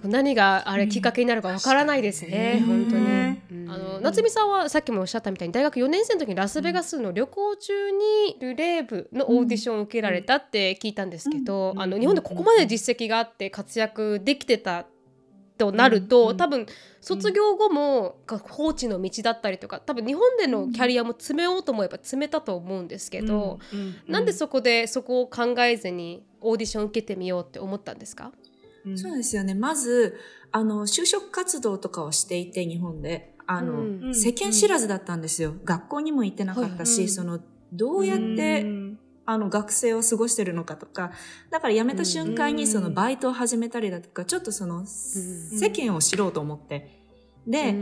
[0.02, 3.68] く何があれきっかけになるかわからないですね、本当に。
[3.70, 14.86] あの夏美さんはさっきもおっしゃったみたいに大学4年生の時にラスベガスの旅行中にルレーブのオーディションを受けられたって聞いたんですけど、あの日本でここまで実績があって活躍できてた
[15.58, 16.68] となると、多分
[17.02, 23.60] 卒業後も放置の道だったりとか多分日本でのキャリアも詰めようと思えば詰めたと思うんですけど、
[24.08, 28.32] なんでそこでそこを考えずにオーディション受けてみようって思ったんですか、
[28.96, 29.56] そうですよね。
[29.56, 30.20] まず
[30.52, 37.40] あの就職活動とかをしていて日本であの、うん、世間知らずだったんですよ、学校にも行ってなかったし、はい、その
[37.74, 38.66] どうやって、
[39.26, 41.12] あの学生を過ごしてるのかとか、
[41.50, 46.98] だから辞めた瞬間にそのバイトを始めたりだとか、ちょっとその世間を知ろうと思って。
[47.48, 47.74] で、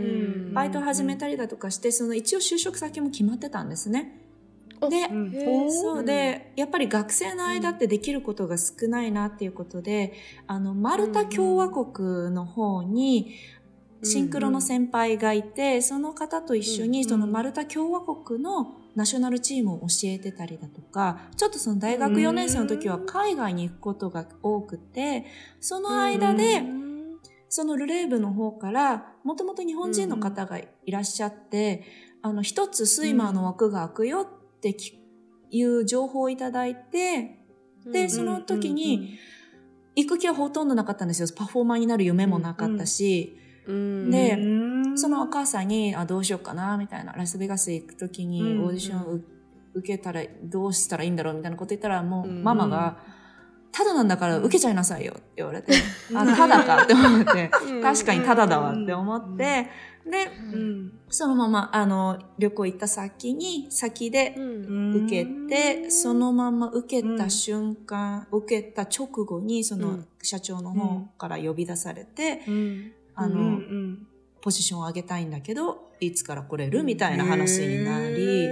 [0.53, 4.22] バイトを始めたりだとかして、その一応就職先も決まってたんですね。
[4.89, 10.13] で、うん、そうで、やっぱり学生の間ってできることが少ないなっていうことで、
[10.47, 13.36] あの、マルタ共和国の方に、
[14.05, 25.25] シンクロの先輩がいて、その方と一緒に、そのマルタ共和国のナショナルチームを教えてたりだとか、ちょっとその大学4年生の時は海外に行くことが多くて、
[25.59, 26.63] その間で、
[27.49, 31.83] そのルレーブの方から、もともと日本人の方がいらっしゃって、
[32.21, 34.75] あの、一つスイマーの枠が開くよって
[35.49, 37.39] いう情報をいただいて、
[37.85, 39.17] で、その時に、
[39.95, 41.27] 行く気はほとんどなかったんですよ。
[41.35, 43.37] パフォーマーになる夢もなかったし、
[43.68, 44.38] で、
[44.95, 49.24] そのお母さんに、あ、どうしようかな、みたいな、ラスベガス行くときにオーディション
[49.74, 52.97] 受けたら、どうしたらいいんだろう、みたいなこと言ったら、もう、ママが、
[53.72, 55.74] ただなんだから受けちゃいなさいよって言われて、
[56.13, 57.49] あ、ただかって思って、
[57.82, 59.68] 確かにただだわって思って、
[60.09, 60.30] で、
[61.09, 72.41] そのまま、あの、旅行行った先に、先で受けて、そのまま受けた瞬間、受けた直後に、その社長の方から呼び出されて、
[73.16, 74.07] あの、うんうん、
[74.41, 78.47] ポジションを上げたいんだけど、いつから来れるみたいな話になり、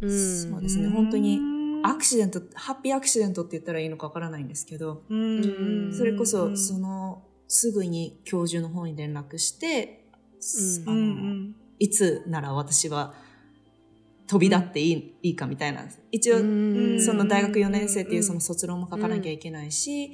[0.00, 1.40] そうですね、本当に
[1.82, 10.04] アクシデント、ハッピーアクシデントって言ったらいいのかわからないんですけど、それこそ、その、すぐに教授の方に連絡して、
[10.86, 13.14] あのいつなら私は
[14.28, 15.84] 飛び立っていい,、いいかみたいな。
[16.12, 16.42] 一応、そ
[17.14, 20.12] の大学4年生っていうその卒論も書かなきゃいけないし、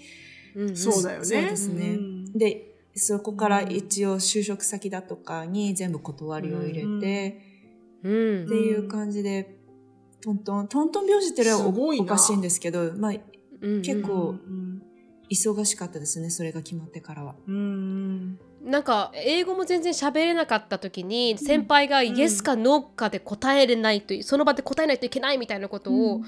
[0.75, 1.25] そうだよね。
[1.25, 1.99] そうですね。
[2.35, 7.41] で、そこから一応就職先だとかに全部断りを入れて、
[8.01, 9.57] っていう感じで、
[10.23, 13.13] トントン、トントン拍子ってのはおかしいんですけど、まあ、
[13.83, 14.37] 結構、
[15.31, 17.35] 忙しかったですね、それが決まってからは。
[17.47, 26.23] なんか英語も全然喋れなかった時に先輩がイエスかノーかで答えれないというその場で答えないといけないみたいなことを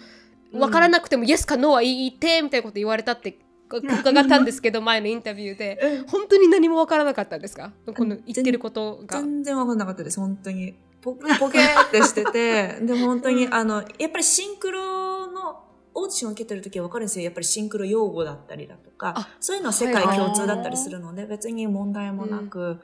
[0.52, 3.38] 分からなくてもイエスかノーは言ってみたいなこと言われたって
[3.68, 5.78] 伺ったんですけど前のインタビューで。
[6.08, 7.72] 本当に何も分からなかったんですか？
[7.94, 9.20] この言ってることが。
[9.20, 10.74] 全然分からなかったです本当に。
[11.02, 12.78] ポポケーってしてて。
[12.82, 15.62] で本当にあのやっぱりシンクロの
[15.94, 17.24] オーディションを受けてる時は分かるんですよ。
[17.24, 19.28] やっぱりシンクロ用語だったりだとか。
[19.40, 22.78] そういうのは世界共通だったりするので、別に問題もなく、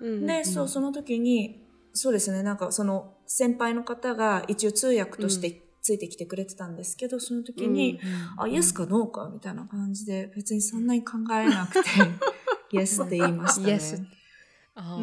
[0.00, 2.42] うん、で、うん、そうその時にそうですね。
[2.42, 8.00] なんかその先輩の方が一応通訳としてついてきてくれてたんですけど、その時に、
[8.36, 11.90] うん、あ、イエスかノーかみたいな感じで、別にそんなに考えなくて、
[12.76, 13.70] イエスって言いましたね。
[13.70, 14.02] イエス。
[14.74, 14.98] あ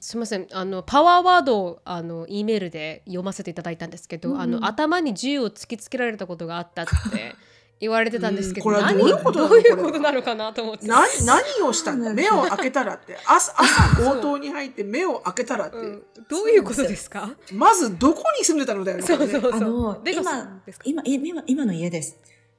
[0.00, 7.34] すみませんあのパワーワードをあの E メールで読ませていただいたんですけど、うん、あの頭に銃を突きつけられたことがあったって
[7.80, 9.48] 言われてたんですけど、うん、これはどういうこと？
[9.48, 10.86] どういうことなのかなと思って。
[10.86, 11.06] 何？
[11.26, 11.94] 何をした？
[11.94, 13.18] んだ目を開けたらって。
[13.26, 17.30] 朝朝強盗に入って目を開けたらって、うん、どういうことですか？
[17.52, 19.52] まずどこに住んでたのだよねそうそうそう。
[19.52, 22.16] あの今今今今の家です。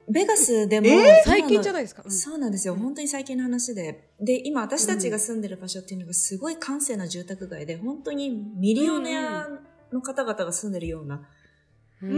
[0.08, 2.76] ベガスでも、えー、最近じゃないですか、うん、そうなんですよ。
[2.76, 4.08] 本当に最近の話で。
[4.20, 9.48] で、今私たちが住んでる場所っていうのがすごい閑静な住宅街で、本当にミリオネア
[9.92, 11.22] の方々が住んでるような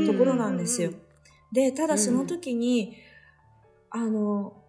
[0.06, 0.90] ところなんですよ。
[1.52, 2.96] で、ただその時に、
[3.94, 4.64] うん、あの、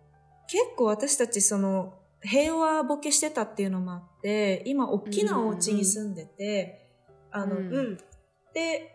[0.48, 6.90] 結構私たちその、平和ボケしてたっていうのもあって、今、大きなお家に住んでて、
[7.34, 7.98] うん、あの、うん、
[8.54, 8.94] で、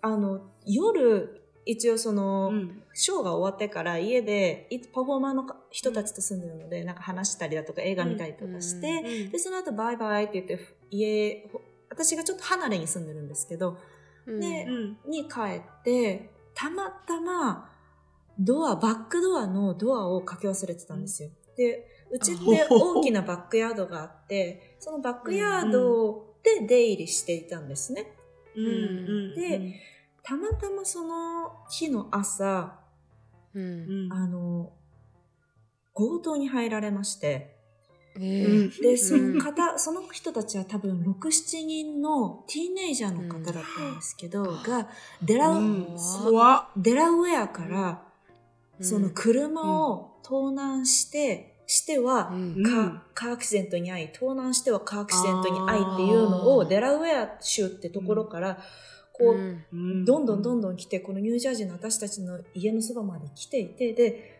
[0.00, 10.58] あの、夜、一応その、うん、ショーが終わってから家で、パフォーマーの人たちと住んでるので、なんか話したりだとか映画見たりとかして、で、その後バイバイって言って、
[10.90, 11.46] 家、
[11.90, 13.76] 私がちょっと離れに住んでるんですけど、
[14.26, 14.66] で、
[15.06, 17.70] に帰って、たまたま、
[18.36, 21.30] ドア、バックドアのドアをかけ忘れてたんですよ。
[21.56, 28.12] で、うちって大きなバックヤードがあって、そのバックヤードで出入りしていたんですね。
[28.56, 29.80] うん、で、
[30.24, 32.80] たまたまその日の朝、
[33.54, 34.72] うん、あの、
[35.94, 37.57] 強盗に入られまして、
[38.18, 44.88] で、その方、その人たちは多分6、7人のティーネイジャーの方だったんですけど、が、
[45.22, 45.54] デラ、
[46.76, 48.02] デラウェアから、
[48.80, 52.32] その車を盗難して、しては
[52.64, 58.58] カ、カーアクシデントに遭い、盗難してはカーアクシデントに遭いっていうのを、デラウェア州ってところから、
[59.12, 64.37] こう、どんどんどんどん来て、このニュージャージーの私たちの家のそばまで来ていて、で、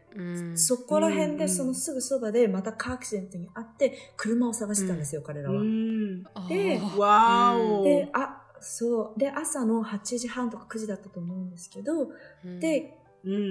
[0.55, 5.63] そこら辺でそのすぐそばでまたカーアクシデントにあって車を探してたんですよ、彼らは。
[6.49, 9.19] で、わーで、あ、そう。
[9.19, 12.09] で、朝の8時半とか9時だったと思うんですけど、
[12.61, 13.45] で、うんうんう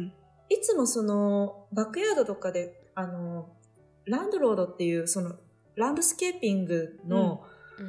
[0.00, 0.12] ん、
[0.48, 3.48] いつもそのバックヤードとかで、あの、
[4.04, 5.36] ランドロードっていうその
[5.76, 7.44] ランドスケーピングの、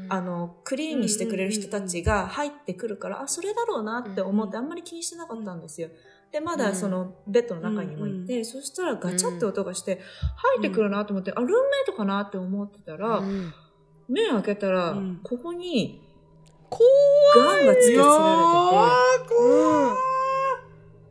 [0.09, 5.89] あの、クリーンにしてくれる人たちが入ってくるから、あ、それだろうなって思ってあんまり気にしてなかったんですよ。
[6.32, 10.01] で、まだそのベッドの中にもいて、そしたらガチャって音がして、
[10.36, 13.53] 入ってくるなと思って、あ、ルームメイトかなって思ってたら、うん。
[14.07, 15.19] 目開けたら、うん。
[15.23, 16.01] ここに
[16.69, 16.88] 怖
[17.36, 19.95] ガンが突きつけられてて、怖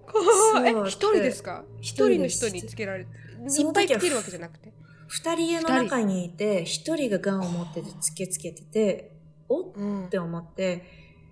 [0.07, 1.65] 怖いそうえ一人ですか？
[1.81, 4.73] 一人の人につけられていっぱい来てるわけじゃなくて？
[5.07, 9.13] 二人家の中にいて、一人がガンを持ってて突きつけてて、
[9.49, 10.85] おって思って、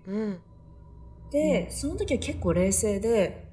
[0.05, 0.39] うん。
[1.31, 3.48] で、その時は結構冷静で、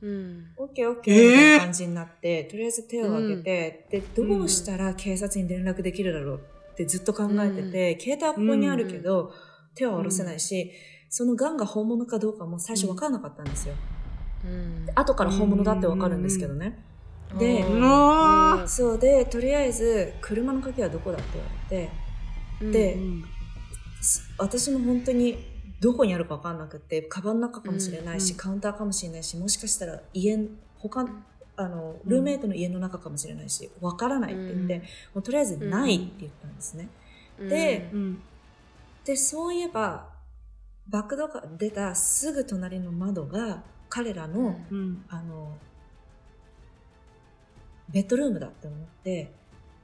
[0.00, 0.44] うん。
[0.56, 6.40] オッケーオッケーみたいな感じになって、とりあえず手を挙げて、で、どうしたら警察に連絡できるだろう
[6.72, 9.32] ってずっと考えてて、携帯はここにあるけど、
[9.74, 10.70] 手は下ろせないし、
[11.08, 13.74] そのガンが本物かどうかも最初分からなかったんですよ。
[14.44, 14.86] うん。
[14.94, 16.78] 後から本物だって分かるんですけどね。
[17.38, 17.80] でうん。
[17.80, 21.38] うわそうで、とりあえず、車の鍵はどこだって
[21.70, 21.88] 言わ
[22.62, 23.24] れて、でうん。
[24.00, 30.36] す私も本当にどこにあるか分かんなくて、カバンの中かもしれないし、うんカウンターかもしれないし、もしかしたら家、
[30.76, 31.06] 他、
[31.56, 34.80] あの、ルーメイトの家の中かもしれないし、分からないって言って、うん。
[34.80, 36.88] もうとりあえずないって言ったんですね。
[37.48, 38.18] でうん。
[39.04, 40.08] で、そういえば、
[40.88, 45.04] バックドアから出たすぐ隣の窓が彼らの、うん。
[45.08, 45.58] あの、
[47.88, 49.32] ベッドルームだって思って、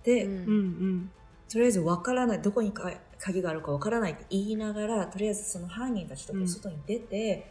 [0.02, 0.32] で、うん。
[0.32, 0.48] うん。
[0.48, 1.10] うん。
[1.50, 2.90] とりあえずわからない、どこにか
[3.24, 7.46] 鍵があるかわからないって言いながら、とりあえずその犯人たちと外に出て、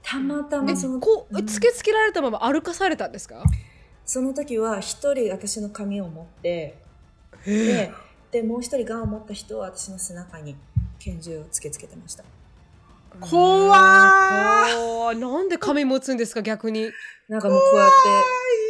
[0.00, 1.46] たまたえまその、こううん。
[1.46, 3.42] つけつけられたまま歩かされたんですか？
[4.04, 6.78] その時は一人私の髪を持って、
[7.44, 7.90] で、
[8.30, 10.54] で、もう一人ガンを持った人は私の背中に
[11.00, 12.22] 拳銃をつけつけてました。
[13.20, 16.88] 怖いなんで髪持つんですか逆に。
[17.28, 17.90] なんかもうこうやっ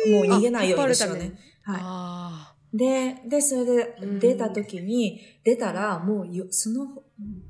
[0.07, 1.41] て、もう逃げないようにですよあ引っ張るね。
[1.65, 1.81] はい。
[1.83, 4.19] あで、で、それでうん。
[4.19, 7.03] 出た時に、出たらもうよ、その、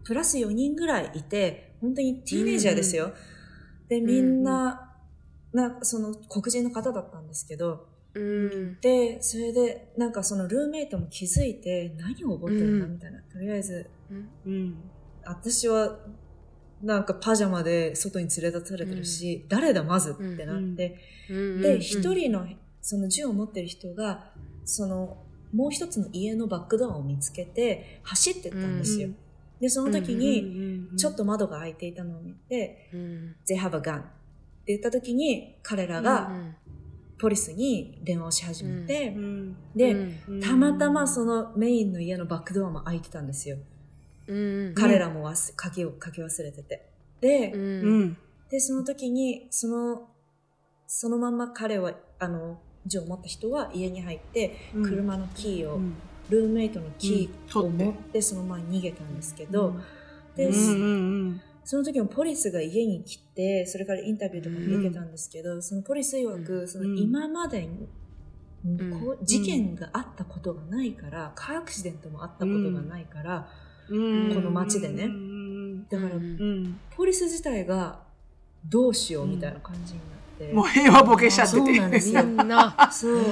[0.05, 3.13] プラス4人ぐらいいて、本当にティーネイジャーですよ。
[3.89, 4.93] で、みんな、
[5.53, 8.81] な、その黒人の方だったんですけど、ーうん。
[8.81, 12.93] で、それで、なんかそのルーメイトも気づいて、何を覚えてるんだうん。
[12.93, 13.21] みたいな。
[13.23, 14.91] とりあえず、うん。
[15.25, 15.99] 私は、
[16.83, 21.01] なんかパジャマで外に連れ出されてるし、誰だまずってなって、
[21.31, 21.63] うん。
[21.63, 22.47] で、一人の、
[22.81, 24.33] その銃を持ってる人が、
[24.67, 25.17] その、
[25.55, 29.09] もう一つの家のバックドアを見つけて、走ってったんですよ。
[29.09, 29.17] うん。
[29.61, 33.37] で、その時うに、ちょっと窓が開いていたのを見て、うん。
[33.49, 34.09] They have a gun って
[34.67, 36.57] 言った時に、彼らうがん
[37.19, 39.93] ポリスに電話をし始めて、うんで、
[40.29, 43.57] うんたまたまそのメインの家のバックドアも開いてたんですよ。
[44.27, 46.91] うん彼らもわす鍵をかけ忘れてて。
[47.21, 47.53] で、
[48.51, 50.09] で、その時に、その、
[50.87, 52.61] そのまま彼は、あの、
[53.07, 54.83] 持った人は家に入って、うん。
[54.85, 55.95] 車のキーを、うん。
[56.31, 59.77] ルームメイトのキーを持ってそのまま逃げたんですけど、
[60.35, 66.69] で、その時もポリスが家に来て、それからインタビューとかも受けたんですけど、そのポリス曰く、うん。
[66.69, 67.89] その今までに、
[68.73, 69.01] ん。
[69.01, 73.49] こう事件があったことがないから、カーアクシデントもあったことがないから、
[73.89, 74.35] うん。
[74.35, 75.05] この街でね。
[75.05, 75.89] うん。
[75.89, 76.11] だから、
[76.97, 78.01] ポリス自体が
[78.69, 80.26] どうしようみたいな感じになって。
[80.53, 81.59] もう平和ボケしちゃってて。
[81.59, 82.13] そうなんです。
[82.13, 82.91] よみんな。
[82.93, 83.19] そう。
[83.21, 83.25] う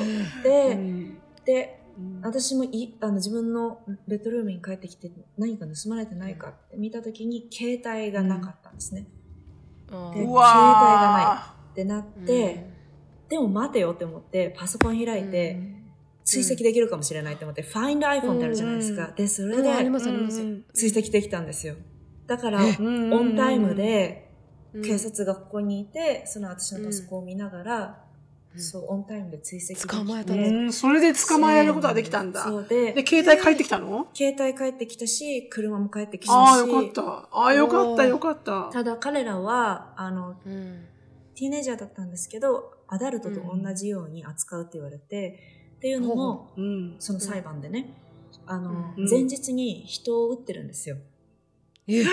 [0.42, 1.18] で、ん。
[1.44, 2.20] で、うん。
[2.22, 9.06] 私もいあの自分のベッドルームに帰ってきて何か盗まれてないかって見たときに携帯がなかったんですね。
[9.90, 12.70] あーでうわってなって、
[13.28, 15.74] でも待てよって思ってパソコン開いて、うん。
[16.24, 19.08] 追跡できるかもしれないって思って、Find iPhone ってあるじゃないですか。
[19.08, 19.14] うん。
[19.14, 19.62] で、それで
[20.72, 21.74] 追跡できたんですよ。
[22.26, 24.23] だから、オンタイムでうん
[24.82, 28.04] 警察がここにいて、その私のパソコンを見ながら、
[28.54, 28.60] うん。
[28.60, 29.88] そう、オンタイムで追跡できて。
[29.88, 32.44] 捕まえたうのんそれで捕まえられることができたんだ。
[32.44, 32.66] そう。
[32.68, 34.06] で、で携帯帰ってきたの？
[34.14, 37.02] 携帯帰ってきたし、車も帰ってきたし、ああよかった。
[37.32, 38.70] ああよかったよかった。
[38.72, 40.86] ただ彼らは、あの、うん。
[41.34, 45.38] ティーネイジャーだったんですけど、アダルトと同じように扱うって言われて、
[45.76, 46.96] っていうのも、うん。
[47.00, 47.92] その裁判でね、
[48.46, 49.10] あの、うん。
[49.10, 50.96] 前日に人を撃ってるんですよ。
[51.88, 52.04] え。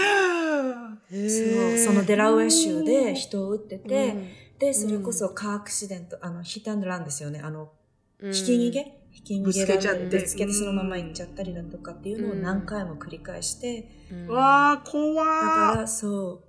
[1.11, 4.27] そう、そのデラウェア州で人を撃ってて、うん。
[4.59, 7.39] で、それこそカーアクシデント、あの、ヒットアンドランですよね。
[7.43, 7.71] あの、
[8.19, 8.33] うん。
[8.33, 8.97] ひき逃げ？
[9.11, 10.05] ひき逃げぶつけちゃって。
[10.05, 14.27] ぶつけてそのまま行っちゃったりだとかっていうのを何回も繰り返して、うん。
[14.27, 16.43] わあ怖だかーらそう、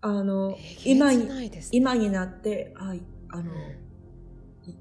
[0.00, 1.50] あの、今に、ね。
[1.72, 2.94] 今になって、あ、
[3.30, 3.52] あの、
[4.64, 4.74] い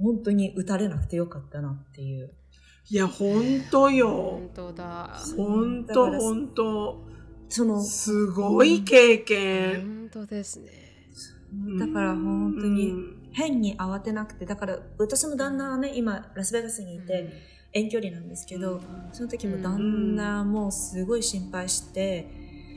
[0.00, 2.32] 本当に撃たれなくてよかったなっていう。
[2.88, 4.08] いやほんとよ。
[4.08, 5.20] 本当だ。
[5.36, 7.09] ほんとほんと
[7.50, 10.08] その、すごい経験。
[10.10, 10.70] 本当ですね。
[11.78, 13.16] だから本当にうん。
[13.32, 17.32] 変に慌てなくて、だから私の旦那はね、今ラスベガスにいて、
[17.72, 18.80] 遠距離なんですけど、
[19.12, 22.28] その時も旦那もすごい心配して、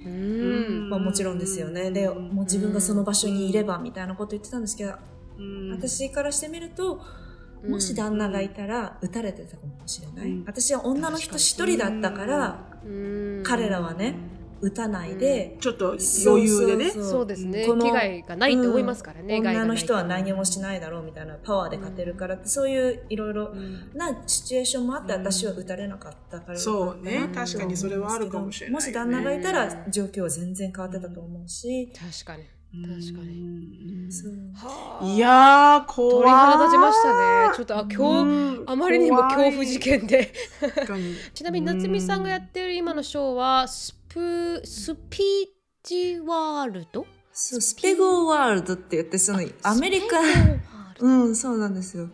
[0.05, 0.89] うん。
[0.89, 1.89] まあ、もちろんですよね。
[1.91, 4.93] で、もう自分がその場所にいればみたいなこと言ってたんですけど、
[5.71, 7.01] 私からしてみると、
[7.67, 10.43] もし旦那がいたら撃たれてたかもしれない。
[10.45, 12.79] 私は女の人一人だったから、
[13.43, 14.15] 彼らはね、
[14.63, 16.91] 打たないで、ちょっと余裕でね。
[16.91, 17.65] そうですね。
[17.65, 23.53] 危害がないと思いますからね、女の人は何もしないだろうみたいなパワーで勝てるからって、そういういろいろ
[23.93, 27.29] なシチュエーションもあって私は打たれなかったから、そうね。
[27.35, 32.43] 確かにそれはあるかもしれない、もし旦那がいたら状況は全然変わってたと思うし、確かに。
[32.73, 33.83] 確かに。
[35.15, 36.11] いやー、怖い。
[36.11, 37.55] 鳥肌立ちましたね。
[37.55, 40.33] ちょっと、あ、今日、あまりにも恐怖事件で。
[41.35, 45.47] ちなみに、夏美さんがやってる今のショーは、スプ、スピー
[45.81, 47.05] チワールド？
[47.31, 50.19] そう、スペゴーワールドって言って、その、アメリカ、
[50.99, 52.09] うん、そうなんですよ。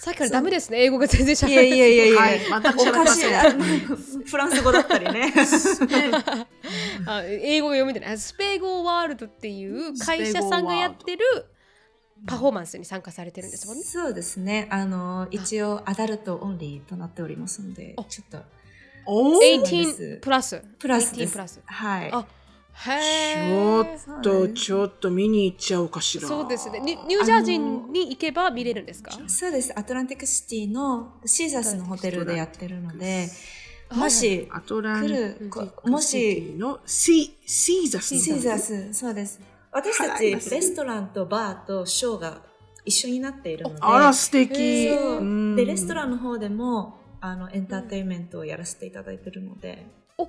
[0.00, 0.82] さっきからダメですね。
[0.82, 1.78] 英語が全然しゃべれない。
[1.78, 3.58] いやいやいやいや、はい、全くしゃべません。
[4.26, 5.32] フランス語だったりね。
[7.06, 8.18] あ英語が読めてない。
[8.18, 11.24] スペゴーワールドっていう会社さんがやってる
[12.26, 13.82] パフォーマンスに参加されてるんですもんね。
[13.84, 14.66] そうですね。
[14.70, 18.38] あの、一応アダルトオンリーとなっておりますので、ちょっと。
[19.06, 20.62] 18プラス。
[20.78, 21.32] プラスです。
[21.32, 21.60] プラス。
[21.64, 22.10] はい。
[22.12, 22.26] あ
[22.76, 26.26] ちょっと、ちょっと見に行っちゃうかしら。
[26.26, 26.80] そうですね。
[26.80, 27.56] ニュージャージー
[27.90, 29.12] に行けば見れるんですか？
[29.28, 29.72] そうです。
[29.78, 33.28] アトランティックシティのシーザスのホテルでやってるので、
[33.92, 38.18] もし、アトランティックシティのシシーザス。
[38.18, 39.40] シーザス、そうです。
[39.70, 42.42] 私たち、レストランとバーとショーが
[42.84, 43.78] 一緒になっているので。
[43.82, 44.88] あら、素敵。
[45.56, 49.86] で、レストランの方でも、あの、エンターテインメントをやらせていただいてるので。
[50.18, 50.28] お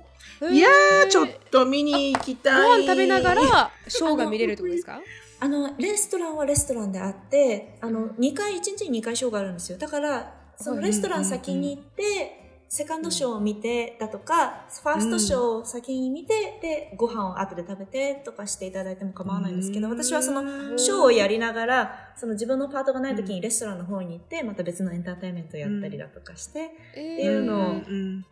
[0.50, 0.68] いや
[1.08, 2.78] ちょっと見に行きたい。
[2.78, 5.00] ご飯食べながらショーが見れるってことですか？
[5.38, 9.76] あの、レストランはレストランであって、あの、2回、1日に2回ショーがあるんですよ。
[9.78, 27.82] だから、そのレストラン先に行って、セカンドショーを見てだとか、ファーストショーを先に見て、で、ご飯を後で食べてとかしていただいても構わないんですけど、私はそのショーをやりながら、その自分のパートがない時にレストランの方に行って、また別のエンターテインメントをやったりだとかして、っていうのを、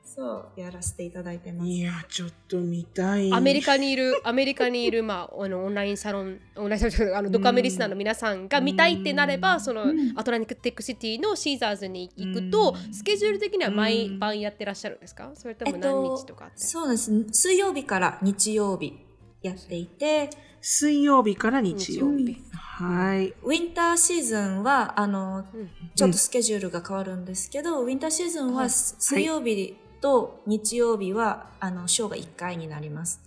[0.04, 1.68] そう、やらせていただいてます。
[1.70, 3.32] いや、ちょっと見たい。
[3.32, 9.84] アメリカにいる、 アメリカにいる、まあ、あのオンラインサロン、オンラインサロン、あのドカメリスナーの皆さんが見たいってなれば、その
[10.16, 15.30] アトランティックシティのシーザーズに行くと、スケジュール的には毎晩やってらっしゃるんですか？
[15.34, 17.12] それとも何日とかって、えっと、そうです。
[17.32, 18.94] 水曜日から日曜日
[19.42, 20.30] やっていて、
[20.60, 22.38] 水曜日から日曜日。
[22.76, 23.28] はい。
[23.44, 33.20] ウィンターシーズンは、あの、うん、ちょっとスケジュールが変わるんですけど、ウィンターシーズンは水曜日と日曜日は、あの、ショーが1回になります。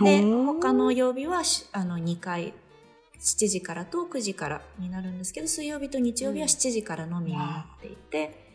[0.00, 1.42] で、他の曜日は、
[1.72, 2.54] あの、2回、
[3.18, 8.54] 7時からと9時からになるんですけど、水曜日と日曜日は7時からのみになっていて、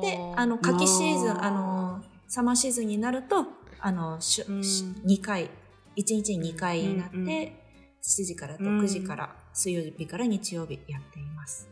[0.00, 3.44] で、あの、夏季シーズン、あの、サマーシーズンになると、
[3.80, 5.50] あの、し2回、
[5.96, 7.60] 1日に2回になって、
[8.02, 11.68] 7時からと9時から水曜日から日曜日やっています。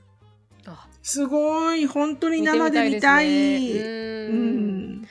[1.02, 3.28] すごい本当に生で見たい。
[3.28, 5.08] ね、うん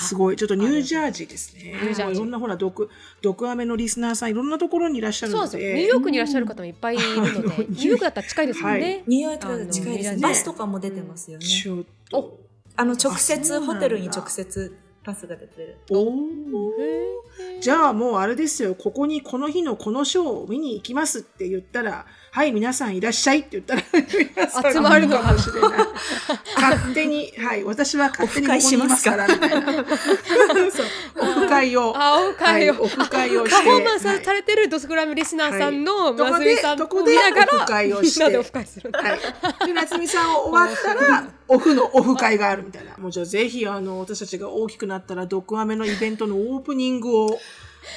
[0.00, 0.36] すごい。
[0.36, 1.74] ちょっとニュージャージーですね。
[2.12, 2.88] いろんなほら、毒、
[3.20, 5.48] 毒アメのリスナーさん、いろんなところにいらっしゃるので。
[5.48, 8.80] そうですニューヨークにいらっしゃる方もいっぱいいるので、ニューヨークだったら近いですもんね。
[8.80, 10.22] はい、ニューヨークだったら近いですね。
[10.22, 11.46] バスとかも出てますよね。
[12.76, 15.78] あの、直接、ホテルに直接パスが出てる。
[15.90, 16.12] お
[17.60, 23.82] じゃあもうあれですよ、ここにこの日のこのショーを見に行きますって言ったら、はい、皆さんいらっしゃいって言ったら、
[24.72, 25.70] 集まるのかもしれない。
[26.56, 29.16] 勝手に、はい、私は勝手にここにいますか？
[29.16, 29.72] ら、みたいな。
[30.70, 30.86] そう、
[31.20, 31.94] オフ会を。
[31.96, 32.74] あ、オフ会を。
[32.74, 33.56] はい、オフ会をして。
[33.56, 38.24] パフォーマンスされてるドスグラムリスナーさんの、夏美さんを見ながら、オフ会をして。
[38.24, 38.90] みんなでオフ会する。
[38.92, 39.66] はい。
[39.66, 42.92] で、夏美さん終わったら、 オフのオフ会があるみたいな。
[42.98, 47.40] もうじゃあぜひ、あの、私たちが大きくなったら、ドクアメのイベントのオープニングを、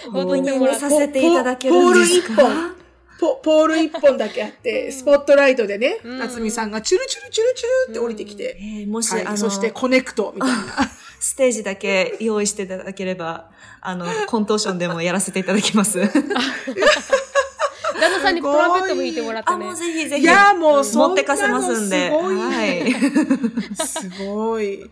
[0.07, 2.35] オープニングさせていただけるんですか？
[2.35, 2.80] ポール一本。
[3.21, 10.57] ポポール一本だけあって、スポットライトでね、夏美さんがチュルチュルチュルチュルって降りてきて、えー、もし、はい、あのそしてコネクトみたいな。
[11.21, 16.01] ステージだけ用意していただければ、あの、コントーションでもやらせていただきます。
[17.93, 19.55] 旦那さんにトランペットも弾いてもらってね。
[19.55, 20.23] あ、もうぜひぜひ。
[20.23, 22.09] いや、もう持ってかせますんで。
[22.09, 22.91] はい。
[23.85, 24.89] すごい。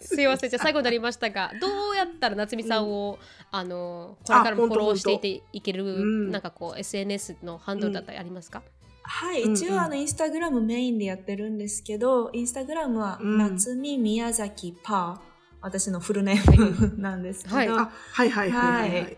[0.00, 0.50] すいません。
[0.50, 3.18] じゃあ最後になりましたが、どうやったら夏美さんを、
[3.50, 5.84] あの、これからもフォローしていていける、
[6.30, 8.62] なんかこう、SNS のハンドルだったりありますか、
[9.02, 15.36] はい、一応あの、インスタグラムメインでやってるんですけど、インスタグラムは、夏美宮崎パー。
[15.62, 17.56] 私のフルネームなんですけど。
[17.56, 17.90] はい、は
[18.24, 19.16] いはいはいはい。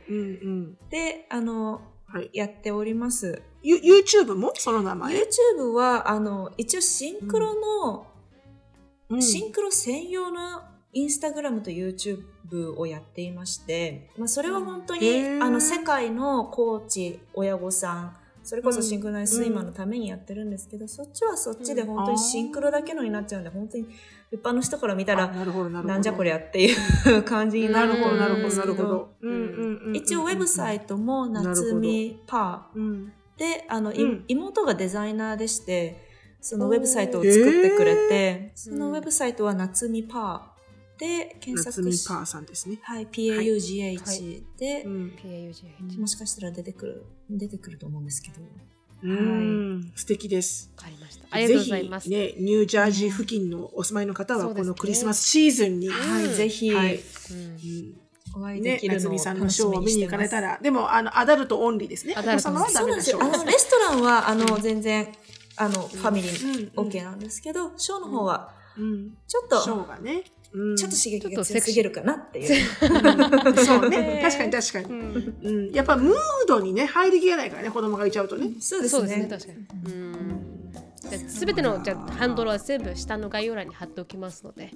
[0.88, 1.82] で、あの、
[2.32, 3.43] やっております。
[3.62, 4.52] YouTube も？
[4.56, 8.06] その名前？YouTube は、あの、一応シンクロの、
[9.10, 9.22] うん。
[9.22, 10.62] シンクロ専用の
[10.93, 18.16] インスタグラムと YouTube をやっていまして、まあ、それは本当に、あの、世界のコーチ、親御さん、
[18.48, 23.86] それこそシンクロナイズスイマーのためにやってるんですけど、そっちはそっちで本当にシンクロだけのになっちゃうんで、本当に
[24.32, 26.72] 一般の人から見たあら、なんじゃこりゃってい
[27.18, 29.14] う感じにななるほど、なるほど、なるほど。
[29.20, 29.30] うん。
[29.30, 33.12] うんうんうん一応ウェブサイトも夏美パうん。
[33.36, 33.92] ーであの、
[34.28, 36.08] 妹がデザイナーでして
[36.40, 40.57] そのウェブサイトを作ってくれて、そのウェブサイトは夏美パー
[40.98, 42.78] で検夏索し美パーさんですね。
[42.82, 45.12] はい PAUGH で、うん。
[45.98, 48.40] もしかしたら出てくる出てくると思うんですけど。
[49.02, 49.92] うん。
[49.94, 50.72] 素敵です。
[50.76, 51.26] わかりました。
[51.30, 56.96] ありがとうございます、ぜひね、ニュージャージー付近のお住まいの方は、このクリスマスシーズンに、はい、うんぜひ、はい。
[56.96, 57.00] うん。
[57.00, 62.14] うんお会いでね、きるのを夏美さんのショーを見に行かれたら、でも、あの、アダルトオンリーですね。
[62.14, 63.40] おアダルト子様はダメなショーですそうなんですよ。
[63.40, 65.08] あのレストランはあの、全然
[65.56, 66.88] あのファミリーうん。
[66.88, 69.16] OK なんですけど、ショーの方はうん。
[69.26, 70.24] ちょっと、ショーがね。
[70.52, 72.66] うんちょっと刺激が強すぎるかなっていう。
[73.64, 74.20] そうねね。
[74.24, 74.84] 確かに確かに。
[74.86, 75.72] うんうん。
[75.72, 76.14] やっぱムー
[76.46, 78.52] ドにね、入りきれないからね、子供がいちゃうとね。
[78.60, 79.00] そうですね。
[79.00, 80.38] そうですね確かにうん
[81.08, 84.70] じゃあ全てのじゃあハンドルは全部下の概要欄に貼っておきますので、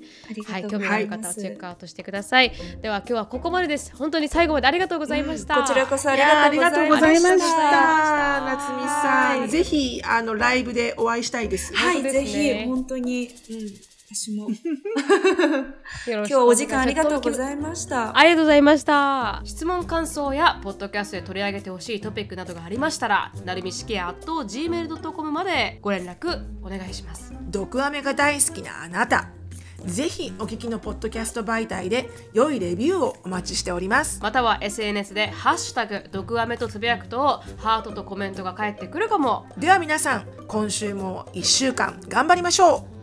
[0.46, 1.08] はい、興味がある。
[1.08, 2.52] 方はチェックアウトしてください。
[2.80, 3.94] では今日はここまでです。
[3.96, 5.56] 本当に最後までありがとうございました。
[5.56, 8.40] こちらこそありがとうございましありがとうございましたた。
[8.40, 9.40] 夏美さん。
[9.40, 11.74] はいぜひ、あの、ライブでお会いしたいです。
[11.74, 13.91] はい、本当ですぜねひ本当にうん。
[14.14, 14.48] 私も
[16.06, 18.16] 今く日はお時間ありがとうごいざいました。
[18.16, 19.40] ありがとうございました。
[19.44, 27.32] 質問感想やポッドキャストで取り上げてほしいトピックなどがありましたら、なるみしきや gmail.com までご連絡お願いします。
[27.48, 29.28] 毒アメが大好きなあなた。
[29.86, 34.20] ぜひお聞きのポッドキャスト媒体で良いレビューをお待ちしております。
[34.22, 39.46] または SNS でハッシュタグ毒アメとつぶやくとハートとコメントが返ってくるかも。
[39.56, 43.01] では皆さん、今週も1週間頑張りましょう